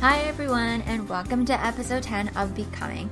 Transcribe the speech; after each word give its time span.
Hi, 0.00 0.20
everyone, 0.20 0.82
and 0.82 1.08
welcome 1.08 1.44
to 1.46 1.66
episode 1.66 2.04
10 2.04 2.28
of 2.36 2.54
Becoming. 2.54 3.10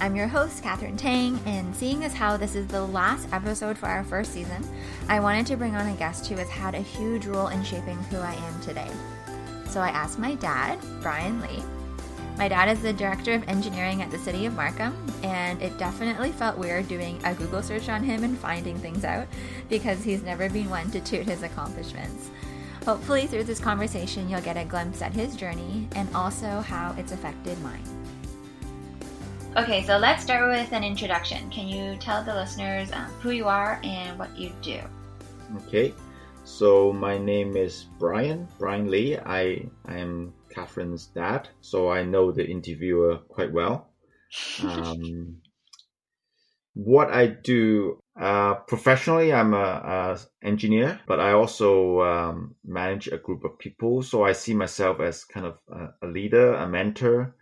I'm 0.00 0.14
your 0.14 0.28
host, 0.28 0.62
Catherine 0.62 0.96
Tang, 0.96 1.40
and 1.46 1.74
seeing 1.74 2.04
as 2.04 2.14
how 2.14 2.36
this 2.36 2.54
is 2.54 2.68
the 2.68 2.80
last 2.80 3.26
episode 3.32 3.76
for 3.76 3.86
our 3.86 4.04
first 4.04 4.34
season, 4.34 4.64
I 5.08 5.18
wanted 5.18 5.46
to 5.46 5.56
bring 5.56 5.74
on 5.74 5.88
a 5.88 5.96
guest 5.96 6.28
who 6.28 6.36
has 6.36 6.48
had 6.48 6.76
a 6.76 6.80
huge 6.80 7.26
role 7.26 7.48
in 7.48 7.64
shaping 7.64 7.96
who 8.04 8.18
I 8.18 8.34
am 8.34 8.60
today. 8.60 8.88
So 9.68 9.80
I 9.80 9.88
asked 9.88 10.20
my 10.20 10.36
dad, 10.36 10.78
Brian 11.02 11.40
Lee. 11.40 11.60
My 12.36 12.46
dad 12.46 12.68
is 12.68 12.82
the 12.82 12.92
director 12.92 13.32
of 13.32 13.48
engineering 13.48 14.00
at 14.00 14.12
the 14.12 14.18
city 14.18 14.46
of 14.46 14.54
Markham, 14.54 14.94
and 15.24 15.60
it 15.60 15.76
definitely 15.76 16.30
felt 16.30 16.56
weird 16.56 16.86
doing 16.86 17.20
a 17.24 17.34
Google 17.34 17.64
search 17.64 17.88
on 17.88 18.04
him 18.04 18.22
and 18.22 18.38
finding 18.38 18.78
things 18.78 19.04
out 19.04 19.26
because 19.68 20.04
he's 20.04 20.22
never 20.22 20.48
been 20.48 20.70
one 20.70 20.88
to 20.92 21.00
toot 21.00 21.26
his 21.26 21.42
accomplishments. 21.42 22.30
Hopefully, 22.88 23.26
through 23.26 23.44
this 23.44 23.60
conversation, 23.60 24.30
you'll 24.30 24.40
get 24.40 24.56
a 24.56 24.64
glimpse 24.64 25.02
at 25.02 25.12
his 25.12 25.36
journey 25.36 25.86
and 25.94 26.08
also 26.14 26.60
how 26.62 26.94
it's 26.96 27.12
affected 27.12 27.60
mine. 27.60 27.82
Okay, 29.58 29.84
so 29.84 29.98
let's 29.98 30.22
start 30.22 30.48
with 30.48 30.72
an 30.72 30.82
introduction. 30.82 31.50
Can 31.50 31.68
you 31.68 31.98
tell 31.98 32.24
the 32.24 32.32
listeners 32.32 32.90
um, 32.92 33.04
who 33.20 33.32
you 33.32 33.46
are 33.46 33.78
and 33.84 34.18
what 34.18 34.34
you 34.38 34.54
do? 34.62 34.80
Okay, 35.58 35.92
so 36.44 36.90
my 36.90 37.18
name 37.18 37.58
is 37.58 37.84
Brian, 37.98 38.48
Brian 38.58 38.90
Lee. 38.90 39.18
I, 39.18 39.68
I 39.84 39.98
am 39.98 40.32
Catherine's 40.48 41.08
dad, 41.08 41.46
so 41.60 41.90
I 41.90 42.04
know 42.04 42.32
the 42.32 42.48
interviewer 42.48 43.18
quite 43.18 43.52
well. 43.52 43.90
Um, 44.64 45.42
what 46.72 47.10
I 47.12 47.26
do 47.26 48.00
uh, 48.18 48.54
professionally, 48.66 49.32
I'm 49.32 49.54
a, 49.54 49.56
a, 49.56 50.18
engineer, 50.42 51.00
but 51.06 51.20
I 51.20 51.32
also 51.32 52.02
um, 52.02 52.56
manage 52.64 53.06
a 53.06 53.16
group 53.16 53.44
of 53.44 53.58
people. 53.58 54.02
So 54.02 54.24
I 54.24 54.32
see 54.32 54.54
myself 54.54 55.00
as 55.00 55.24
kind 55.24 55.46
of 55.46 55.58
a, 55.70 56.06
a 56.06 56.08
leader, 56.08 56.54
a 56.54 56.68
mentor, 56.68 57.36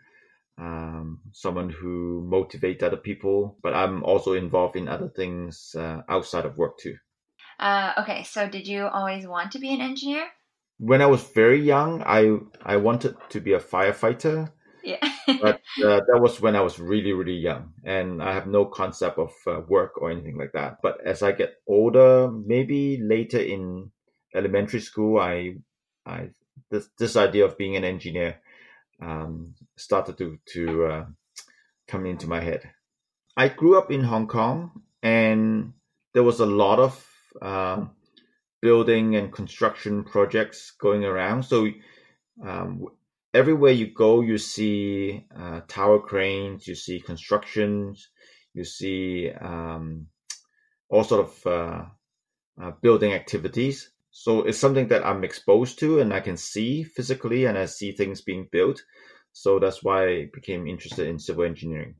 um, 0.59 1.21
someone 1.33 1.71
who 1.71 2.29
motivates 2.31 2.83
other 2.83 2.99
people. 2.99 3.57
But 3.63 3.73
I'm 3.73 4.05
also 4.05 4.35
involved 4.35 4.77
in 4.77 4.87
other 4.87 5.09
things 5.09 5.75
uh, 5.79 6.03
outside 6.11 6.45
of 6.45 6.59
work 6.59 6.79
too. 6.79 6.97
Uh, 7.59 7.95
okay, 7.99 8.25
so 8.25 8.47
did 8.47 8.67
you 8.67 8.87
always 8.87 9.27
want 9.27 9.53
to 9.53 9.59
be 9.59 9.73
an 9.73 9.81
engineer? 9.81 10.27
When 10.79 11.01
I 11.01 11.07
was 11.07 11.23
very 11.23 11.63
young, 11.63 12.03
I 12.05 12.37
I 12.63 12.77
wanted 12.77 13.17
to 13.31 13.41
be 13.41 13.55
a 13.55 13.61
firefighter. 13.61 14.53
But 15.27 15.61
uh, 15.85 16.01
that 16.07 16.21
was 16.21 16.41
when 16.41 16.57
I 16.57 16.61
was 16.61 16.79
really, 16.79 17.13
really 17.13 17.37
young, 17.37 17.73
and 17.85 18.23
I 18.23 18.33
have 18.33 18.47
no 18.47 18.65
concept 18.65 19.19
of 19.19 19.33
uh, 19.47 19.61
work 19.69 20.01
or 20.01 20.11
anything 20.11 20.37
like 20.39 20.53
that. 20.53 20.79
But 20.83 21.05
as 21.05 21.23
I 21.23 21.33
get 21.33 21.57
older, 21.67 22.31
maybe 22.31 22.99
later 23.03 23.39
in 23.39 23.91
elementary 24.35 24.81
school, 24.81 25.19
I, 25.19 25.57
I 26.05 26.31
this 26.71 26.89
this 26.99 27.17
idea 27.17 27.45
of 27.45 27.59
being 27.59 27.77
an 27.77 27.85
engineer 27.85 28.41
um, 29.01 29.55
started 29.77 30.19
to 30.19 30.39
to 30.53 30.85
uh, 30.85 31.07
come 31.89 32.07
into 32.07 32.29
my 32.29 32.41
head. 32.41 32.71
I 33.37 33.49
grew 33.49 33.79
up 33.79 33.91
in 33.91 34.03
Hong 34.03 34.27
Kong, 34.27 34.83
and 35.03 35.75
there 36.15 36.23
was 36.23 36.41
a 36.41 36.47
lot 36.47 36.79
of 36.79 37.07
um, 37.43 37.91
building 38.63 39.17
and 39.17 39.33
construction 39.33 40.05
projects 40.05 40.73
going 40.81 41.05
around. 41.05 41.43
So 41.45 41.69
um, 42.45 42.87
everywhere 43.37 43.73
you 43.73 43.93
go, 43.93 44.23
you 44.23 44.39
see 44.39 45.27
uh, 45.39 45.61
tower 45.69 46.01
cranes, 46.01 46.67
you 46.67 46.75
see 46.75 46.99
constructions, 47.01 48.09
you 48.55 48.65
see 48.65 49.31
um, 49.31 50.07
all 50.89 51.05
sort 51.05 51.27
of 51.27 51.47
uh, 51.47 51.85
uh, 52.63 52.73
building 52.81 53.13
activities. 53.13 53.91
So 54.11 54.43
it's 54.43 54.59
something 54.59 54.89
that 54.89 55.05
I'm 55.05 55.25
exposed 55.25 55.79
to 55.81 56.01
and 56.01 56.15
I 56.15 56.21
can 56.21 56.39
see 56.39 56.83
physically, 56.83 57.45
and 57.45 57.59
I 57.59 57.67
see 57.67 57.93
things 57.93 58.23
being 58.23 58.49
built. 58.51 58.83
So 59.33 59.59
that's 59.59 59.85
why 59.85 60.09
I 60.09 60.31
became 60.33 60.67
interested 60.67 61.07
in 61.07 61.19
civil 61.19 61.45
engineering. 61.45 61.97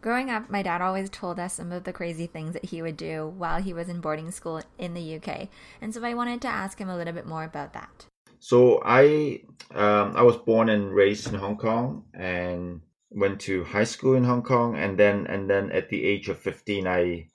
Growing 0.00 0.30
up, 0.30 0.50
my 0.50 0.62
dad 0.62 0.82
always 0.82 1.08
told 1.08 1.38
us 1.38 1.54
some 1.54 1.70
of 1.70 1.84
the 1.84 1.92
crazy 1.92 2.26
things 2.26 2.52
that 2.52 2.64
he 2.64 2.82
would 2.82 2.96
do 2.96 3.32
while 3.38 3.62
he 3.62 3.72
was 3.72 3.88
in 3.88 4.00
boarding 4.00 4.32
school 4.32 4.60
in 4.78 4.94
the 4.94 5.16
UK. 5.16 5.48
And 5.80 5.94
so 5.94 6.02
I 6.04 6.14
wanted 6.14 6.40
to 6.42 6.48
ask 6.48 6.80
him 6.80 6.88
a 6.88 6.96
little 6.96 7.14
bit 7.14 7.26
more 7.26 7.44
about 7.44 7.72
that. 7.74 8.06
So 8.40 8.80
I 8.84 9.40
um, 9.74 10.16
I 10.16 10.22
was 10.22 10.36
born 10.36 10.68
and 10.68 10.94
raised 10.94 11.28
in 11.28 11.34
Hong 11.34 11.56
Kong 11.56 12.04
and 12.14 12.80
went 13.10 13.40
to 13.42 13.64
high 13.64 13.84
school 13.84 14.14
in 14.14 14.24
Hong 14.24 14.42
Kong 14.42 14.76
and 14.76 14.98
then 14.98 15.26
and 15.26 15.48
then 15.48 15.70
at 15.72 15.88
the 15.88 16.04
age 16.04 16.28
of 16.28 16.38
15 16.38 16.86
I 16.86 17.28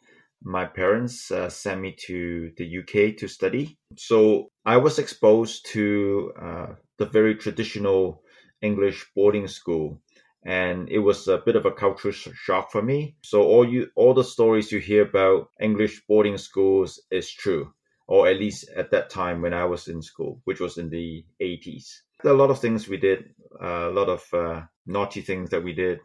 my 0.44 0.66
parents 0.66 1.32
uh, 1.32 1.50
sent 1.50 1.82
me 1.82 1.96
to 2.08 2.52
the 2.58 2.80
UK 2.80 3.18
to 3.18 3.28
study. 3.28 3.78
So 3.98 4.50
I 4.66 4.78
was 4.78 4.98
exposed 4.98 5.68
to 5.74 6.34
uh, 6.42 6.68
the 6.98 7.06
very 7.06 7.36
traditional 7.36 8.24
English 8.62 9.06
boarding 9.16 9.48
school 9.48 10.02
and 10.44 10.90
it 10.90 11.00
was 11.00 11.28
a 11.28 11.38
bit 11.46 11.56
of 11.56 11.66
a 11.66 11.72
cultural 11.72 12.14
shock 12.14 12.72
for 12.72 12.82
me. 12.82 13.16
So 13.24 13.44
all 13.44 13.68
you 13.68 13.90
all 13.96 14.14
the 14.14 14.24
stories 14.24 14.72
you 14.72 14.80
hear 14.80 15.04
about 15.04 15.50
English 15.60 16.04
boarding 16.08 16.38
schools 16.38 17.00
is 17.12 17.30
true, 17.32 17.74
or 18.12 18.28
at 18.28 18.38
least 18.38 18.70
at 18.76 18.92
that 18.92 19.10
time 19.10 19.42
when 19.42 19.54
I 19.54 19.64
was 19.64 19.88
in 19.88 20.02
school, 20.02 20.42
which 20.44 20.60
was 20.60 20.78
in 20.78 20.90
the 20.90 21.24
80s. 21.42 22.02
There 22.22 22.34
are 22.34 22.36
a 22.36 22.38
lot 22.38 22.50
of 22.50 22.60
things 22.60 22.86
we 22.90 22.98
did, 22.98 23.34
uh, 23.64 23.88
a 23.88 23.90
lot 23.90 24.10
of 24.10 24.22
uh, 24.34 24.64
naughty 24.86 25.22
things 25.22 25.50
that 25.52 25.64
we 25.64 25.72
did. 25.72 26.02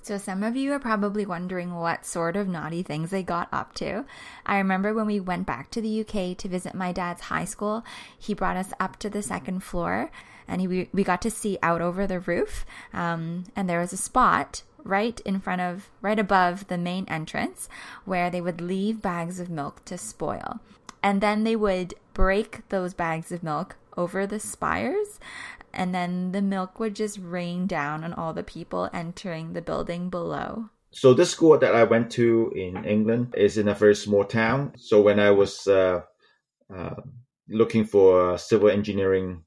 So, 0.00 0.16
some 0.16 0.42
of 0.42 0.56
you 0.56 0.72
are 0.72 0.78
probably 0.78 1.26
wondering 1.26 1.74
what 1.74 2.06
sort 2.06 2.36
of 2.36 2.48
naughty 2.48 2.82
things 2.82 3.10
they 3.10 3.22
got 3.22 3.50
up 3.52 3.74
to. 3.74 4.06
I 4.46 4.56
remember 4.56 4.94
when 4.94 5.04
we 5.04 5.20
went 5.20 5.46
back 5.46 5.70
to 5.72 5.82
the 5.82 6.00
UK 6.00 6.38
to 6.38 6.48
visit 6.48 6.74
my 6.74 6.90
dad's 6.90 7.20
high 7.20 7.44
school, 7.44 7.84
he 8.18 8.32
brought 8.32 8.56
us 8.56 8.72
up 8.80 8.96
to 9.00 9.10
the 9.10 9.20
second 9.22 9.62
floor 9.62 10.10
and 10.48 10.62
he, 10.62 10.88
we 10.90 11.04
got 11.04 11.20
to 11.20 11.30
see 11.30 11.58
out 11.62 11.82
over 11.82 12.06
the 12.06 12.20
roof. 12.20 12.64
Um, 12.94 13.44
and 13.54 13.68
there 13.68 13.80
was 13.80 13.92
a 13.92 13.98
spot 13.98 14.62
right 14.84 15.20
in 15.20 15.38
front 15.38 15.60
of, 15.60 15.90
right 16.00 16.18
above 16.18 16.68
the 16.68 16.78
main 16.78 17.04
entrance 17.08 17.68
where 18.06 18.30
they 18.30 18.40
would 18.40 18.62
leave 18.62 19.02
bags 19.02 19.38
of 19.38 19.50
milk 19.50 19.84
to 19.84 19.98
spoil. 19.98 20.60
And 21.02 21.20
then 21.20 21.44
they 21.44 21.56
would 21.56 21.94
break 22.14 22.68
those 22.68 22.94
bags 22.94 23.32
of 23.32 23.42
milk 23.42 23.76
over 23.96 24.26
the 24.26 24.40
spires 24.40 25.18
and 25.74 25.94
then 25.94 26.32
the 26.32 26.42
milk 26.42 26.78
would 26.78 26.94
just 26.94 27.18
rain 27.18 27.66
down 27.66 28.04
on 28.04 28.12
all 28.12 28.32
the 28.32 28.42
people 28.42 28.90
entering 28.92 29.52
the 29.52 29.62
building 29.62 30.10
below. 30.10 30.68
So 30.90 31.14
this 31.14 31.30
school 31.30 31.58
that 31.58 31.74
I 31.74 31.84
went 31.84 32.10
to 32.12 32.52
in 32.54 32.84
England 32.84 33.34
is 33.36 33.56
in 33.56 33.68
a 33.68 33.74
very 33.74 33.94
small 33.94 34.24
town. 34.24 34.72
So 34.76 35.00
when 35.00 35.18
I 35.18 35.30
was 35.30 35.66
uh, 35.66 36.02
uh, 36.74 36.94
looking 37.48 37.84
for 37.84 38.36
civil 38.36 38.68
engineering 38.68 39.42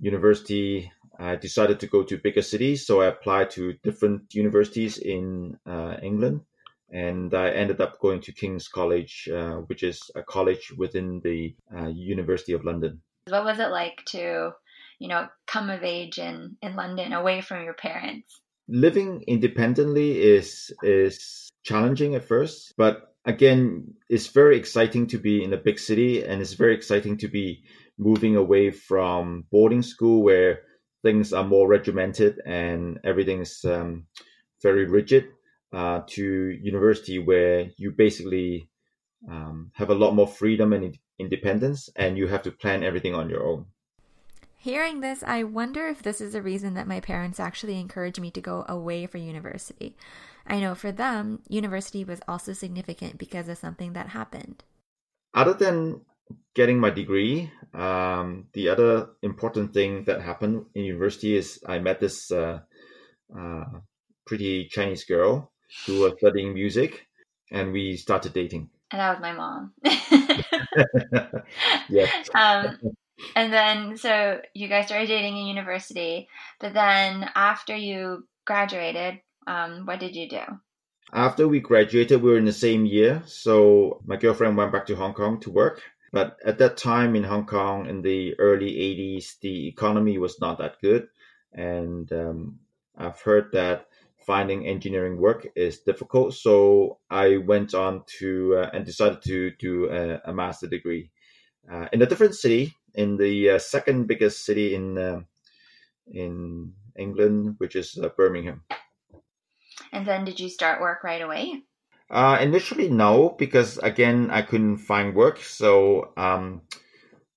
university, 0.00 0.90
I 1.18 1.36
decided 1.36 1.78
to 1.80 1.86
go 1.86 2.02
to 2.02 2.18
bigger 2.18 2.42
cities. 2.42 2.86
So 2.86 3.02
I 3.02 3.06
applied 3.06 3.50
to 3.50 3.74
different 3.84 4.34
universities 4.34 4.98
in 4.98 5.58
uh, 5.64 5.96
England, 6.02 6.40
and 6.90 7.32
I 7.34 7.50
ended 7.50 7.80
up 7.80 8.00
going 8.00 8.20
to 8.22 8.32
King's 8.32 8.68
College, 8.68 9.28
uh, 9.32 9.56
which 9.68 9.82
is 9.82 10.10
a 10.14 10.22
college 10.22 10.72
within 10.76 11.20
the 11.22 11.54
uh, 11.74 11.88
University 11.88 12.52
of 12.52 12.64
London. 12.64 13.00
What 13.28 13.44
was 13.44 13.58
it 13.58 13.70
like 13.70 14.04
to 14.08 14.52
you 15.00 15.08
know, 15.08 15.26
come 15.46 15.70
of 15.70 15.82
age 15.82 16.18
in, 16.18 16.56
in 16.62 16.76
London 16.76 17.12
away 17.12 17.40
from 17.40 17.64
your 17.64 17.74
parents? 17.74 18.40
Living 18.68 19.24
independently 19.26 20.20
is 20.20 20.72
is 20.84 21.50
challenging 21.64 22.14
at 22.14 22.28
first, 22.28 22.74
but 22.76 23.14
again, 23.24 23.94
it's 24.08 24.28
very 24.28 24.56
exciting 24.56 25.08
to 25.08 25.18
be 25.18 25.42
in 25.42 25.52
a 25.52 25.56
big 25.56 25.78
city 25.78 26.22
and 26.22 26.40
it's 26.40 26.52
very 26.52 26.74
exciting 26.74 27.16
to 27.18 27.28
be 27.28 27.64
moving 27.98 28.36
away 28.36 28.70
from 28.70 29.44
boarding 29.50 29.82
school 29.82 30.22
where 30.22 30.60
things 31.02 31.32
are 31.32 31.44
more 31.44 31.66
regimented 31.66 32.40
and 32.46 33.00
everything's 33.02 33.64
um, 33.64 34.06
very 34.62 34.84
rigid 34.84 35.24
uh, 35.72 36.00
to 36.08 36.50
university 36.62 37.18
where 37.18 37.70
you 37.76 37.92
basically 37.92 38.68
um, 39.28 39.70
have 39.74 39.90
a 39.90 39.94
lot 39.94 40.14
more 40.14 40.26
freedom 40.26 40.72
and 40.72 40.96
independence 41.18 41.88
and 41.96 42.16
you 42.16 42.26
have 42.26 42.42
to 42.42 42.50
plan 42.50 42.82
everything 42.82 43.14
on 43.14 43.28
your 43.28 43.46
own. 43.46 43.66
Hearing 44.56 45.00
this, 45.00 45.22
I 45.22 45.42
wonder 45.44 45.88
if 45.88 46.02
this 46.02 46.20
is 46.20 46.34
a 46.34 46.42
reason 46.42 46.74
that 46.74 46.86
my 46.86 47.00
parents 47.00 47.40
actually 47.40 47.78
encouraged 47.80 48.20
me 48.20 48.30
to 48.32 48.40
go 48.40 48.64
away 48.68 49.06
for 49.06 49.16
university. 49.16 49.96
I 50.46 50.60
know 50.60 50.74
for 50.74 50.92
them, 50.92 51.40
university 51.48 52.04
was 52.04 52.20
also 52.28 52.52
significant 52.52 53.16
because 53.16 53.48
of 53.48 53.56
something 53.56 53.94
that 53.94 54.08
happened. 54.08 54.64
Other 55.32 55.54
than 55.54 56.02
getting 56.54 56.78
my 56.78 56.90
degree, 56.90 57.50
um, 57.72 58.48
the 58.52 58.68
other 58.68 59.10
important 59.22 59.72
thing 59.72 60.04
that 60.04 60.20
happened 60.20 60.66
in 60.74 60.84
university 60.84 61.36
is 61.36 61.60
I 61.66 61.78
met 61.78 62.00
this 62.00 62.30
uh, 62.30 62.60
uh, 63.34 63.64
pretty 64.26 64.68
Chinese 64.68 65.04
girl 65.04 65.52
who 65.86 66.00
were 66.00 66.14
studying 66.18 66.54
music, 66.54 67.06
and 67.50 67.72
we 67.72 67.96
started 67.96 68.32
dating. 68.32 68.70
And 68.90 69.00
that 69.00 69.12
was 69.12 69.22
my 69.22 69.32
mom. 69.32 69.72
yes. 71.88 72.28
Um, 72.34 72.78
and 73.36 73.52
then, 73.52 73.96
so 73.98 74.40
you 74.54 74.68
guys 74.68 74.86
started 74.86 75.08
dating 75.08 75.36
in 75.36 75.46
university, 75.46 76.28
but 76.58 76.72
then 76.72 77.28
after 77.34 77.76
you 77.76 78.26
graduated, 78.46 79.20
um, 79.46 79.84
what 79.84 80.00
did 80.00 80.16
you 80.16 80.28
do? 80.28 80.42
After 81.12 81.46
we 81.46 81.60
graduated, 81.60 82.22
we 82.22 82.30
were 82.30 82.38
in 82.38 82.44
the 82.46 82.52
same 82.52 82.86
year. 82.86 83.22
So 83.26 84.00
my 84.06 84.16
girlfriend 84.16 84.56
went 84.56 84.72
back 84.72 84.86
to 84.86 84.96
Hong 84.96 85.12
Kong 85.12 85.40
to 85.40 85.50
work. 85.50 85.82
But 86.12 86.38
at 86.44 86.58
that 86.58 86.76
time 86.76 87.14
in 87.14 87.24
Hong 87.24 87.46
Kong 87.46 87.86
in 87.86 88.02
the 88.02 88.38
early 88.38 88.72
80s, 88.72 89.38
the 89.40 89.68
economy 89.68 90.18
was 90.18 90.40
not 90.40 90.58
that 90.58 90.80
good. 90.80 91.08
and 91.52 92.10
um, 92.12 92.58
I've 92.96 93.20
heard 93.20 93.52
that 93.52 93.88
finding 94.30 94.64
engineering 94.64 95.16
work 95.18 95.40
is 95.56 95.80
difficult. 95.80 96.34
So 96.34 96.98
I 97.10 97.38
went 97.38 97.74
on 97.74 98.04
to 98.18 98.28
uh, 98.60 98.70
and 98.72 98.86
decided 98.86 99.22
to 99.22 99.50
do 99.58 99.90
a, 99.90 100.30
a 100.30 100.32
master 100.32 100.68
degree 100.68 101.10
uh, 101.72 101.86
in 101.92 102.00
a 102.00 102.06
different 102.06 102.36
city, 102.36 102.72
in 102.94 103.16
the 103.16 103.50
uh, 103.50 103.58
second 103.58 104.06
biggest 104.06 104.44
city 104.44 104.76
in 104.76 104.96
uh, 104.96 105.20
in 106.06 106.74
England, 106.96 107.56
which 107.58 107.74
is 107.74 107.98
uh, 107.98 108.08
Birmingham. 108.16 108.62
And 109.92 110.06
then, 110.06 110.24
did 110.24 110.38
you 110.38 110.48
start 110.48 110.80
work 110.80 111.02
right 111.02 111.22
away? 111.22 111.64
Uh, 112.08 112.38
initially, 112.40 112.88
no, 112.88 113.34
because 113.36 113.78
again, 113.78 114.30
I 114.30 114.42
couldn't 114.42 114.78
find 114.78 115.14
work. 115.14 115.38
So, 115.38 116.12
um, 116.16 116.62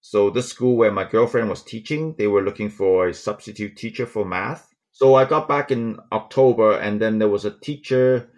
so 0.01 0.29
the 0.29 0.43
school 0.43 0.77
where 0.77 0.91
my 0.91 1.05
girlfriend 1.09 1.49
was 1.49 1.63
teaching, 1.63 2.13
they 2.17 2.27
were 2.27 2.43
looking 2.43 2.69
for 2.69 3.07
a 3.07 3.13
substitute 3.13 3.75
teacher 3.77 4.05
for 4.05 4.25
math. 4.25 4.72
So 4.93 5.15
I 5.15 5.25
got 5.25 5.47
back 5.47 5.71
in 5.71 5.99
October, 6.11 6.77
and 6.77 7.01
then 7.01 7.17
there 7.17 7.27
was 7.27 7.45
a 7.45 7.59
teacher 7.59 8.29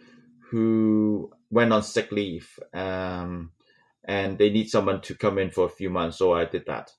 who 0.49 1.31
went 1.51 1.73
on 1.73 1.83
sick 1.83 2.11
leave, 2.13 2.57
um, 2.73 3.51
and 4.05 4.37
they 4.37 4.49
need 4.49 4.69
someone 4.69 5.01
to 5.01 5.15
come 5.15 5.37
in 5.37 5.51
for 5.51 5.65
a 5.65 5.69
few 5.69 5.89
months. 5.89 6.17
So 6.17 6.33
I 6.33 6.45
did 6.45 6.65
that. 6.67 6.91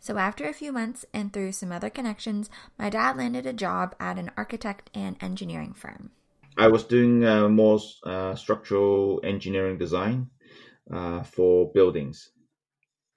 So, 0.00 0.16
after 0.16 0.48
a 0.48 0.54
few 0.54 0.72
months 0.72 1.04
and 1.12 1.32
through 1.32 1.52
some 1.52 1.70
other 1.70 1.90
connections, 1.90 2.50
my 2.78 2.88
dad 2.90 3.16
landed 3.16 3.46
a 3.46 3.52
job 3.52 3.94
at 4.00 4.18
an 4.18 4.30
architect 4.36 4.90
and 4.94 5.16
engineering 5.20 5.74
firm. 5.74 6.10
I 6.56 6.68
was 6.68 6.84
doing 6.84 7.24
uh, 7.24 7.48
more 7.48 7.78
uh, 8.04 8.34
structural 8.34 9.20
engineering 9.22 9.78
design 9.78 10.30
uh, 10.92 11.22
for 11.22 11.70
buildings. 11.72 12.30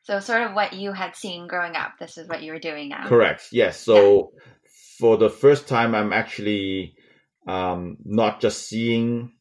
So, 0.04 0.20
sort 0.20 0.42
of 0.42 0.54
what 0.54 0.74
you 0.74 0.92
had 0.92 1.16
seen 1.16 1.48
growing 1.48 1.78
up, 1.78 1.94
this 2.00 2.18
is 2.18 2.28
what 2.28 2.44
you 2.44 2.52
were 2.52 2.60
doing 2.60 2.90
now. 2.90 3.08
Correct. 3.08 3.48
Yes. 3.54 3.80
So, 3.80 4.34
yeah. 4.36 4.42
For 5.00 5.18
the 5.18 5.30
first 5.30 5.68
time, 5.68 5.96
I'm 5.96 6.14
actually 6.14 6.96
um, 7.48 7.98
not 8.04 8.42
just 8.42 8.68
seeing 8.68 9.34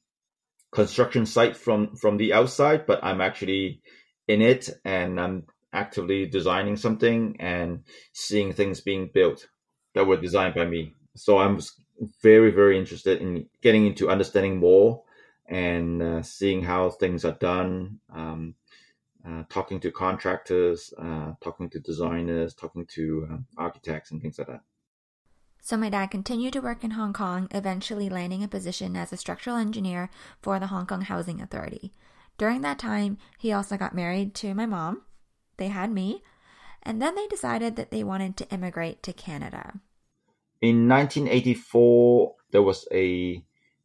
construction 0.73 1.27
site 1.27 1.57
from 1.57 1.97
from 1.97 2.17
the 2.17 2.33
outside, 2.33 2.87
but 2.87 3.03
I'm 3.03 3.21
actually 3.21 3.83
in 4.29 4.41
it, 4.41 4.71
and 4.85 5.21
I'm 5.21 5.45
actively 5.73 6.27
designing 6.27 6.77
something 6.77 7.37
and 7.41 7.85
seeing 8.13 8.53
things 8.53 8.81
being 8.81 9.11
built 9.13 9.49
that 9.95 10.07
were 10.07 10.21
designed 10.21 10.55
by 10.55 10.65
me. 10.65 10.95
So 11.17 11.39
I'm 11.39 11.61
very, 12.23 12.51
very 12.51 12.79
interested 12.79 13.21
in 13.21 13.47
getting 13.63 13.87
into 13.87 14.11
understanding 14.11 14.59
more 14.59 15.03
and 15.49 16.03
uh, 16.03 16.23
seeing 16.23 16.63
how 16.63 16.91
things 16.91 17.25
are 17.25 17.37
done, 17.39 18.01
um, 18.13 18.55
uh, 19.27 19.45
talking 19.49 19.81
to 19.81 19.91
contractors, 19.91 20.93
uh, 20.99 21.33
talking 21.43 21.69
to 21.71 21.81
designers, 21.81 22.55
talking 22.55 22.87
to 22.87 23.27
um, 23.31 23.47
architects, 23.57 24.11
and 24.11 24.21
things 24.21 24.39
like 24.39 24.49
that. 24.49 24.63
So, 25.65 25.77
my 25.77 25.91
dad 25.91 26.11
continued 26.11 26.55
to 26.55 26.61
work 26.61 26.83
in 26.83 26.91
Hong 26.91 27.13
Kong, 27.13 27.47
eventually 27.53 28.09
landing 28.09 28.43
a 28.43 28.49
position 28.49 28.97
as 28.97 29.13
a 29.13 29.17
structural 29.17 29.57
engineer 29.57 30.11
for 30.41 30.59
the 30.59 30.67
Hong 30.67 30.87
Kong 30.87 31.03
Housing 31.03 31.41
Authority. 31.41 31.93
During 32.37 32.63
that 32.63 32.81
time, 32.81 33.17
he 33.39 33.53
also 33.53 33.77
got 33.77 33.95
married 33.95 34.35
to 34.37 34.55
my 34.55 34.67
mom, 34.67 35.03
they 35.59 35.69
had 35.69 35.93
me, 35.93 36.25
and 36.83 37.01
then 37.01 37.15
they 37.15 37.29
decided 37.29 37.77
that 37.77 37.93
they 37.93 38.03
wanted 38.03 38.37
to 38.39 38.51
immigrate 38.51 39.05
to 39.05 39.13
Canada. 39.13 39.75
In 40.61 40.89
1984, 40.89 42.35
there 42.51 42.63
was 42.63 42.89
a 42.91 43.45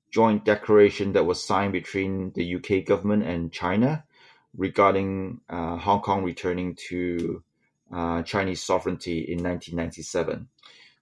joint 0.10 0.46
declaration 0.46 1.14
that 1.14 1.28
was 1.28 1.46
signed 1.46 1.74
between 1.74 2.32
the 2.34 2.56
UK 2.56 2.86
government 2.86 3.22
and 3.22 3.54
China 3.54 4.04
regarding 4.56 5.42
uh, 5.48 5.78
Hong 5.78 6.02
Kong 6.02 6.24
returning 6.24 6.76
to 6.90 7.44
uh, 7.94 8.24
Chinese 8.24 8.64
sovereignty 8.64 9.20
in 9.20 9.44
1997. 9.44 10.48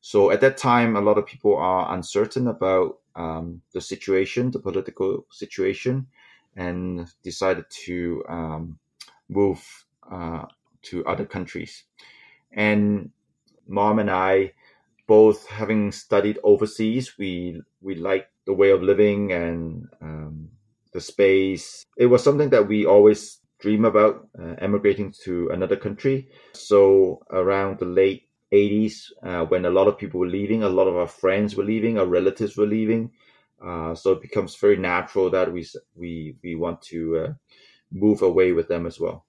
So 0.05 0.29
at 0.29 0.39
that 0.41 0.57
time, 0.57 0.95
a 0.95 1.01
lot 1.01 1.17
of 1.17 1.25
people 1.25 1.57
are 1.57 1.91
uncertain 1.91 2.47
about 2.47 2.99
um, 3.15 3.63
the 3.73 3.81
situation, 3.81 4.51
the 4.51 4.59
political 4.59 5.25
situation, 5.31 6.05
and 6.55 7.11
decided 7.23 7.65
to 7.85 8.23
um, 8.29 8.77
move 9.29 9.65
uh, 10.11 10.45
to 10.83 11.03
other 11.07 11.25
countries. 11.25 11.85
And 12.51 13.09
mom 13.67 13.97
and 13.97 14.11
I, 14.11 14.53
both 15.07 15.47
having 15.47 15.91
studied 15.91 16.37
overseas, 16.43 17.17
we 17.17 17.63
we 17.81 17.95
like 17.95 18.29
the 18.45 18.53
way 18.53 18.69
of 18.69 18.83
living 18.83 19.31
and 19.31 19.87
um, 20.03 20.49
the 20.93 21.01
space. 21.01 21.83
It 21.97 22.05
was 22.05 22.23
something 22.23 22.51
that 22.51 22.67
we 22.67 22.85
always 22.85 23.39
dream 23.57 23.85
about 23.85 24.27
uh, 24.39 24.53
emigrating 24.59 25.15
to 25.23 25.49
another 25.49 25.75
country. 25.75 26.29
So 26.53 27.23
around 27.31 27.79
the 27.79 27.85
late 27.85 28.24
80s, 28.51 29.11
uh, 29.23 29.45
when 29.45 29.65
a 29.65 29.69
lot 29.69 29.87
of 29.87 29.97
people 29.97 30.19
were 30.19 30.27
leaving, 30.27 30.63
a 30.63 30.69
lot 30.69 30.87
of 30.87 30.95
our 30.95 31.07
friends 31.07 31.55
were 31.55 31.63
leaving, 31.63 31.97
our 31.97 32.05
relatives 32.05 32.57
were 32.57 32.67
leaving. 32.67 33.11
Uh, 33.63 33.95
so 33.95 34.11
it 34.11 34.21
becomes 34.21 34.55
very 34.55 34.77
natural 34.77 35.29
that 35.29 35.51
we 35.51 35.65
we 35.95 36.35
we 36.43 36.55
want 36.55 36.81
to 36.81 37.17
uh, 37.17 37.33
move 37.91 38.21
away 38.21 38.51
with 38.51 38.67
them 38.67 38.85
as 38.85 38.99
well. 38.99 39.25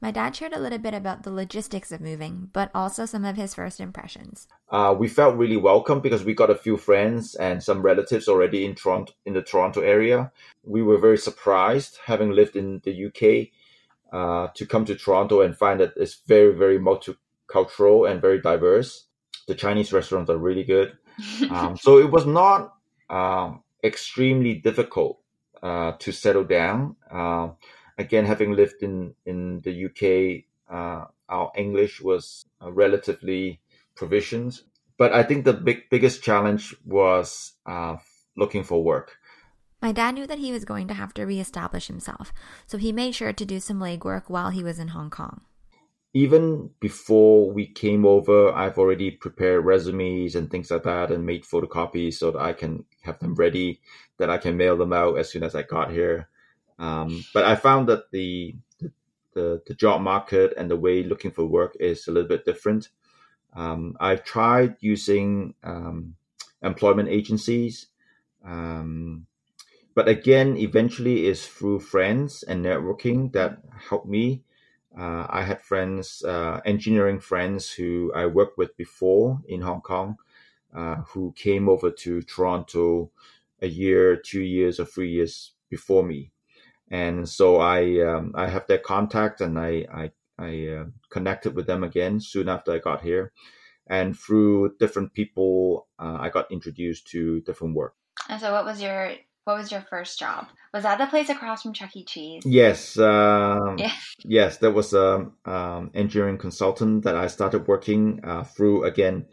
My 0.00 0.10
dad 0.10 0.36
shared 0.36 0.52
a 0.52 0.60
little 0.60 0.78
bit 0.78 0.92
about 0.92 1.22
the 1.22 1.30
logistics 1.30 1.90
of 1.90 2.02
moving, 2.02 2.50
but 2.52 2.70
also 2.74 3.06
some 3.06 3.24
of 3.24 3.36
his 3.36 3.54
first 3.54 3.80
impressions. 3.80 4.46
Uh, 4.68 4.94
we 4.96 5.08
felt 5.08 5.36
really 5.36 5.56
welcome 5.56 6.00
because 6.00 6.22
we 6.22 6.34
got 6.34 6.50
a 6.50 6.54
few 6.54 6.76
friends 6.76 7.34
and 7.34 7.62
some 7.62 7.80
relatives 7.80 8.28
already 8.28 8.66
in 8.66 8.74
Toronto, 8.74 9.14
in 9.24 9.32
the 9.32 9.42
Toronto 9.42 9.80
area. 9.80 10.30
We 10.64 10.82
were 10.82 10.98
very 10.98 11.16
surprised, 11.16 11.98
having 12.04 12.32
lived 12.32 12.56
in 12.56 12.82
the 12.84 13.06
UK, 13.06 13.48
uh, 14.12 14.48
to 14.54 14.66
come 14.66 14.84
to 14.84 14.94
Toronto 14.94 15.40
and 15.40 15.56
find 15.56 15.80
that 15.80 15.94
it's 15.96 16.20
very, 16.26 16.54
very 16.54 16.78
multicultural 17.56 18.10
and 18.10 18.20
very 18.20 18.40
diverse. 18.40 19.06
The 19.46 19.54
Chinese 19.54 19.92
restaurants 19.92 20.30
are 20.30 20.38
really 20.38 20.64
good, 20.64 20.96
um, 21.50 21.76
so 21.76 21.98
it 21.98 22.10
was 22.10 22.26
not 22.26 22.74
um, 23.08 23.62
extremely 23.84 24.54
difficult 24.54 25.20
uh, 25.62 25.92
to 25.98 26.12
settle 26.12 26.44
down. 26.44 26.96
Uh, 27.10 27.50
again, 27.98 28.24
having 28.24 28.52
lived 28.52 28.82
in 28.82 29.14
in 29.24 29.60
the 29.60 29.86
UK, 29.86 30.44
uh, 30.72 31.06
our 31.28 31.52
English 31.56 32.00
was 32.00 32.44
uh, 32.62 32.70
relatively 32.72 33.60
provisioned. 33.94 34.60
But 34.98 35.12
I 35.12 35.22
think 35.22 35.44
the 35.44 35.52
big 35.52 35.88
biggest 35.90 36.22
challenge 36.22 36.74
was 36.84 37.52
uh, 37.66 37.96
looking 38.36 38.64
for 38.64 38.82
work. 38.82 39.16
My 39.82 39.92
dad 39.92 40.14
knew 40.14 40.26
that 40.26 40.38
he 40.38 40.52
was 40.52 40.64
going 40.64 40.88
to 40.88 40.94
have 40.94 41.12
to 41.14 41.26
reestablish 41.26 41.86
himself, 41.86 42.32
so 42.66 42.78
he 42.78 42.92
made 42.92 43.14
sure 43.14 43.32
to 43.32 43.44
do 43.44 43.60
some 43.60 43.78
legwork 43.78 44.24
while 44.26 44.50
he 44.50 44.64
was 44.64 44.78
in 44.78 44.88
Hong 44.88 45.10
Kong. 45.10 45.42
Even 46.22 46.70
before 46.80 47.52
we 47.52 47.66
came 47.66 48.06
over, 48.06 48.50
I've 48.62 48.78
already 48.78 49.10
prepared 49.10 49.66
resumes 49.66 50.34
and 50.36 50.50
things 50.50 50.70
like 50.70 50.84
that 50.84 51.10
and 51.12 51.26
made 51.26 51.44
photocopies 51.44 52.14
so 52.14 52.30
that 52.32 52.40
I 52.40 52.54
can 52.54 52.72
have 53.02 53.18
them 53.20 53.34
ready, 53.34 53.80
that 54.18 54.30
I 54.30 54.38
can 54.38 54.56
mail 54.56 54.76
them 54.78 54.94
out 54.94 55.18
as 55.18 55.30
soon 55.30 55.42
as 55.42 55.54
I 55.54 55.62
got 55.62 55.92
here. 55.92 56.28
Um, 56.78 57.24
but 57.34 57.44
I 57.44 57.54
found 57.56 57.88
that 57.90 58.10
the, 58.12 58.56
the 59.34 59.62
the 59.66 59.74
job 59.74 60.00
market 60.02 60.54
and 60.56 60.70
the 60.70 60.76
way 60.86 61.02
looking 61.02 61.32
for 61.32 61.44
work 61.46 61.76
is 61.80 62.08
a 62.08 62.12
little 62.12 62.28
bit 62.28 62.46
different. 62.46 62.88
Um, 63.54 63.96
I've 64.00 64.24
tried 64.24 64.76
using 64.80 65.54
um, 65.64 66.16
employment 66.62 67.08
agencies, 67.10 67.88
um, 68.44 69.26
but 69.94 70.08
again, 70.08 70.56
eventually 70.58 71.26
it's 71.28 71.46
through 71.46 71.80
friends 71.80 72.42
and 72.44 72.64
networking 72.64 73.32
that 73.32 73.58
helped 73.90 74.08
me. 74.08 74.44
Uh, 74.98 75.26
I 75.28 75.42
had 75.42 75.60
friends, 75.60 76.24
uh, 76.24 76.60
engineering 76.64 77.20
friends 77.20 77.70
who 77.70 78.12
I 78.14 78.26
worked 78.26 78.56
with 78.56 78.76
before 78.76 79.40
in 79.46 79.60
Hong 79.60 79.82
Kong, 79.82 80.16
uh, 80.74 80.96
who 81.08 81.32
came 81.36 81.68
over 81.68 81.90
to 81.90 82.22
Toronto 82.22 83.10
a 83.60 83.68
year, 83.68 84.16
two 84.16 84.42
years, 84.42 84.80
or 84.80 84.84
three 84.86 85.10
years 85.10 85.52
before 85.68 86.02
me 86.02 86.32
and 86.90 87.28
so 87.28 87.56
I 87.58 88.00
um, 88.00 88.32
I 88.34 88.48
have 88.48 88.66
their 88.66 88.78
contact 88.78 89.40
and 89.40 89.58
I 89.58 89.86
I, 89.92 90.10
I 90.38 90.68
uh, 90.68 90.84
connected 91.10 91.54
with 91.54 91.66
them 91.66 91.82
again 91.82 92.20
soon 92.20 92.48
after 92.48 92.72
I 92.72 92.78
got 92.78 93.02
here, 93.02 93.32
and 93.86 94.16
through 94.16 94.76
different 94.78 95.12
people 95.12 95.88
uh, 95.98 96.18
I 96.20 96.28
got 96.28 96.50
introduced 96.52 97.08
to 97.08 97.40
different 97.40 97.74
work. 97.74 97.94
And 98.28 98.40
so, 98.40 98.52
what 98.52 98.64
was 98.64 98.80
your 98.80 99.12
what 99.46 99.58
was 99.58 99.70
your 99.70 99.82
first 99.88 100.18
job? 100.18 100.48
Was 100.74 100.82
that 100.82 100.98
the 100.98 101.06
place 101.06 101.28
across 101.28 101.62
from 101.62 101.72
Chuck 101.72 101.94
E. 101.94 102.04
Cheese? 102.04 102.42
Yes, 102.44 102.98
um, 102.98 103.76
yeah. 103.78 103.92
yes, 104.24 104.58
that 104.58 104.72
was 104.72 104.92
a 104.92 105.30
um, 105.44 105.90
engineering 105.94 106.36
consultant 106.36 107.04
that 107.04 107.14
I 107.14 107.28
started 107.28 107.68
working 107.68 108.20
uh, 108.24 108.42
through 108.42 108.84
again 108.84 109.26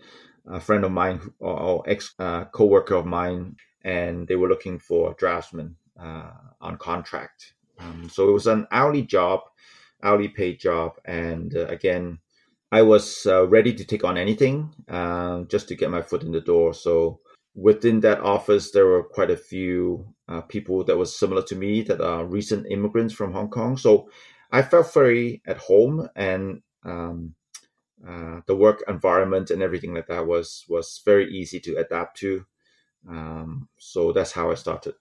a 0.46 0.60
friend 0.60 0.86
of 0.86 0.91
mine 0.91 1.20
or, 1.39 1.60
or 1.60 1.89
ex 1.89 2.13
uh, 2.20 2.46
co-worker 2.46 2.93
of 2.93 3.08
mine, 3.08 3.55
and 3.84 4.27
they 4.27 4.36
were 4.36 4.48
looking 4.48 4.77
for 4.77 5.15
draftsmen 5.15 5.75
uh, 6.00 6.29
on 6.62 6.77
contract. 6.77 7.53
Um, 7.79 8.08
so 8.08 8.29
it 8.29 8.34
was 8.34 8.46
an 8.46 8.67
hourly 8.72 9.01
job, 9.01 9.39
hourly 10.03 10.27
paid 10.27 10.60
job, 10.60 10.93
and 11.05 11.58
uh, 11.58 11.65
again, 11.67 12.20
I 12.72 12.84
was 12.84 13.25
uh, 13.25 13.48
ready 13.48 13.74
to 13.74 13.84
take 13.84 14.03
on 14.03 14.20
anything 14.20 14.75
uh, 14.88 15.41
just 15.46 15.67
to 15.70 15.75
get 15.75 15.89
my 15.89 16.03
foot 16.03 16.22
in 16.22 16.32
the 16.32 16.41
door. 16.41 16.75
So 16.75 17.20
within 17.55 18.00
that 18.01 18.19
office, 18.22 18.72
there 18.72 18.86
were 18.86 19.03
quite 19.03 19.29
a 19.29 19.38
few 19.38 20.13
uh, 20.27 20.41
people 20.41 20.83
that 20.86 20.98
was 20.98 21.17
similar 21.17 21.43
to 21.43 21.55
me 21.55 21.81
that 21.83 22.01
are 22.01 22.25
recent 22.25 22.67
immigrants 22.69 23.13
from 23.13 23.33
Hong 23.33 23.50
Kong. 23.50 23.77
So 23.77 24.10
I 24.51 24.62
felt 24.62 24.93
very 24.93 25.41
at 25.45 25.57
home 25.57 26.07
and 26.15 26.62
um, 26.83 27.36
uh, 28.07 28.41
the 28.48 28.55
work 28.55 28.83
environment 28.88 29.51
and 29.51 29.62
everything 29.62 29.93
like 29.93 30.07
that 30.07 30.25
was 30.27 30.65
was 30.67 31.01
very 31.05 31.31
easy 31.31 31.60
to 31.62 31.75
adapt 31.77 32.17
to. 32.17 32.45
Um, 33.07 33.67
so 33.77 34.12
that's 34.12 34.31
how 34.31 34.51
I 34.51 34.55
started. 34.55 34.95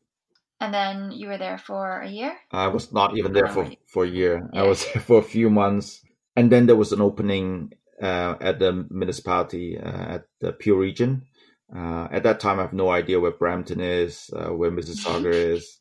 And 0.61 0.73
then 0.73 1.11
you 1.11 1.27
were 1.27 1.39
there 1.39 1.59
for 1.59 2.01
a 2.01 2.09
year? 2.09 2.37
I 2.53 2.69
was 2.69 2.93
not 2.93 3.17
even 3.17 3.33
there 3.33 3.49
for, 3.49 3.69
for 3.87 4.05
a 4.05 4.09
year. 4.09 4.49
I 4.53 4.63
was 4.63 4.87
there 4.93 5.03
for 5.03 5.19
a 5.19 5.23
few 5.23 5.51
months. 5.51 6.05
And 6.37 6.51
then 6.53 6.67
there 6.67 6.77
was 6.77 6.93
an 6.93 7.01
opening 7.01 7.73
uh, 8.01 8.37
at 8.41 8.59
the 8.61 8.87
municipality 8.89 9.79
uh, 9.79 10.15
at 10.15 10.25
the 10.41 10.53
Peel 10.53 10.77
region. 10.77 11.27
Uh, 11.75 12.07
at 12.11 12.23
that 12.25 12.41
time, 12.41 12.59
I 12.59 12.63
have 12.63 12.73
no 12.73 12.91
idea 12.91 13.19
where 13.21 13.31
Brampton 13.31 13.81
is, 13.81 14.31
uh, 14.37 14.51
where 14.53 14.71
Mississauga 14.71 15.33
is. 15.55 15.79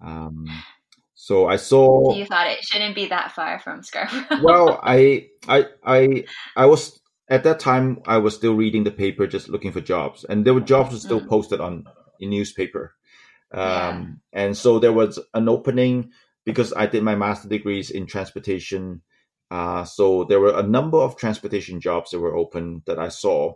Um, 0.00 0.46
so 1.14 1.46
I 1.46 1.56
saw. 1.56 2.14
You 2.14 2.26
thought 2.26 2.46
it 2.46 2.62
shouldn't 2.64 2.94
be 2.94 3.06
that 3.08 3.32
far 3.32 3.58
from 3.58 3.82
Scarborough. 3.82 4.42
well, 4.42 4.80
I, 4.82 5.28
I, 5.48 5.66
I, 5.84 6.24
I 6.56 6.66
was 6.66 6.98
at 7.28 7.44
that 7.44 7.60
time. 7.60 8.00
I 8.06 8.18
was 8.18 8.34
still 8.34 8.54
reading 8.54 8.84
the 8.84 8.90
paper, 8.90 9.26
just 9.26 9.48
looking 9.48 9.72
for 9.72 9.80
jobs, 9.80 10.24
and 10.24 10.44
there 10.44 10.54
were 10.54 10.60
jobs 10.60 10.92
were 10.92 10.98
still 10.98 11.20
Mm. 11.20 11.28
posted 11.28 11.60
on 11.60 11.84
in 12.18 12.30
newspaper. 12.30 12.94
Um, 13.52 13.60
Yeah. 13.60 14.06
And 14.32 14.56
so 14.56 14.78
there 14.78 14.92
was 14.92 15.18
an 15.34 15.48
opening 15.48 16.12
because 16.44 16.72
I 16.72 16.86
did 16.86 17.02
my 17.02 17.16
master 17.16 17.48
degrees 17.48 17.90
in 17.90 18.06
transportation. 18.06 19.02
Uh, 19.50 19.84
so 19.84 20.24
there 20.24 20.40
were 20.40 20.56
a 20.58 20.62
number 20.62 20.98
of 20.98 21.16
transportation 21.16 21.80
jobs 21.80 22.10
that 22.10 22.20
were 22.20 22.36
open 22.36 22.82
that 22.86 22.98
I 22.98 23.08
saw, 23.08 23.54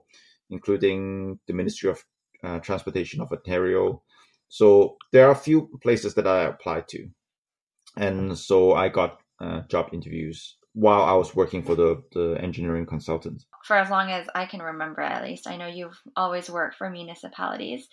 including 0.50 1.38
the 1.46 1.52
Ministry 1.52 1.90
of 1.90 2.04
uh, 2.42 2.58
Transportation 2.60 3.20
of 3.20 3.32
Ontario. 3.32 4.02
So 4.48 4.96
there 5.12 5.26
are 5.26 5.32
a 5.32 5.36
few 5.36 5.70
places 5.82 6.14
that 6.14 6.26
I 6.26 6.44
applied 6.44 6.88
to, 6.88 7.08
and 7.96 8.38
so 8.38 8.74
I 8.74 8.88
got 8.88 9.18
uh, 9.40 9.62
job 9.68 9.90
interviews 9.92 10.56
while 10.74 11.02
I 11.02 11.14
was 11.14 11.34
working 11.34 11.62
for 11.62 11.74
the 11.74 12.02
the 12.12 12.36
engineering 12.40 12.86
consultant. 12.86 13.44
for 13.64 13.76
as 13.76 13.90
long 13.90 14.10
as 14.10 14.26
I 14.34 14.46
can 14.46 14.60
remember, 14.60 15.00
at 15.00 15.24
least. 15.24 15.48
I 15.48 15.56
know 15.56 15.66
you've 15.66 15.98
always 16.16 16.50
worked 16.50 16.76
for 16.76 16.90
municipalities. 16.90 17.88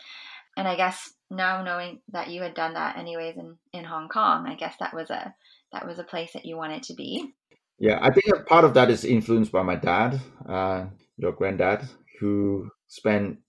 And 0.57 0.67
I 0.67 0.75
guess 0.75 1.13
now 1.29 1.63
knowing 1.63 2.01
that 2.11 2.29
you 2.29 2.41
had 2.41 2.53
done 2.53 2.73
that 2.73 2.97
anyways 2.97 3.37
in, 3.37 3.57
in 3.71 3.85
Hong 3.85 4.09
Kong, 4.09 4.47
I 4.47 4.55
guess 4.55 4.75
that 4.79 4.93
was 4.93 5.09
a 5.09 5.33
that 5.71 5.87
was 5.87 5.97
a 5.97 6.03
place 6.03 6.33
that 6.33 6.45
you 6.45 6.57
wanted 6.57 6.83
to 6.83 6.93
be. 6.93 7.33
Yeah, 7.79 7.99
I 8.01 8.11
think 8.11 8.25
a 8.35 8.43
part 8.43 8.65
of 8.65 8.73
that 8.73 8.91
is 8.91 9.05
influenced 9.05 9.51
by 9.51 9.63
my 9.63 9.75
dad, 9.75 10.19
uh, 10.47 10.85
your 11.17 11.31
granddad, 11.31 11.87
who 12.21 12.69
spent 12.87 13.39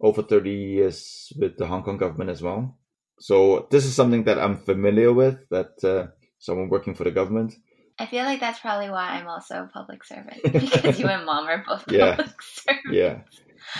over 0.00 0.22
30 0.22 0.50
years 0.50 1.32
with 1.38 1.56
the 1.56 1.66
Hong 1.66 1.82
Kong 1.82 1.96
government 1.96 2.28
as 2.30 2.42
well. 2.42 2.76
So 3.18 3.66
this 3.70 3.86
is 3.86 3.94
something 3.94 4.24
that 4.24 4.38
I'm 4.38 4.56
familiar 4.58 5.12
with, 5.12 5.38
that 5.50 5.82
uh, 5.82 6.08
someone 6.38 6.68
working 6.68 6.94
for 6.94 7.04
the 7.04 7.10
government. 7.10 7.54
I 7.98 8.04
feel 8.04 8.24
like 8.24 8.40
that's 8.40 8.58
probably 8.58 8.90
why 8.90 9.08
I'm 9.16 9.26
also 9.26 9.62
a 9.64 9.70
public 9.72 10.04
servant 10.04 10.42
because 10.52 10.98
you 11.00 11.06
and 11.06 11.24
mom 11.24 11.46
are 11.46 11.64
both 11.66 11.84
Yeah. 11.90 12.16
public 12.16 12.42
servants. 12.42 12.90
Yeah, 12.92 13.20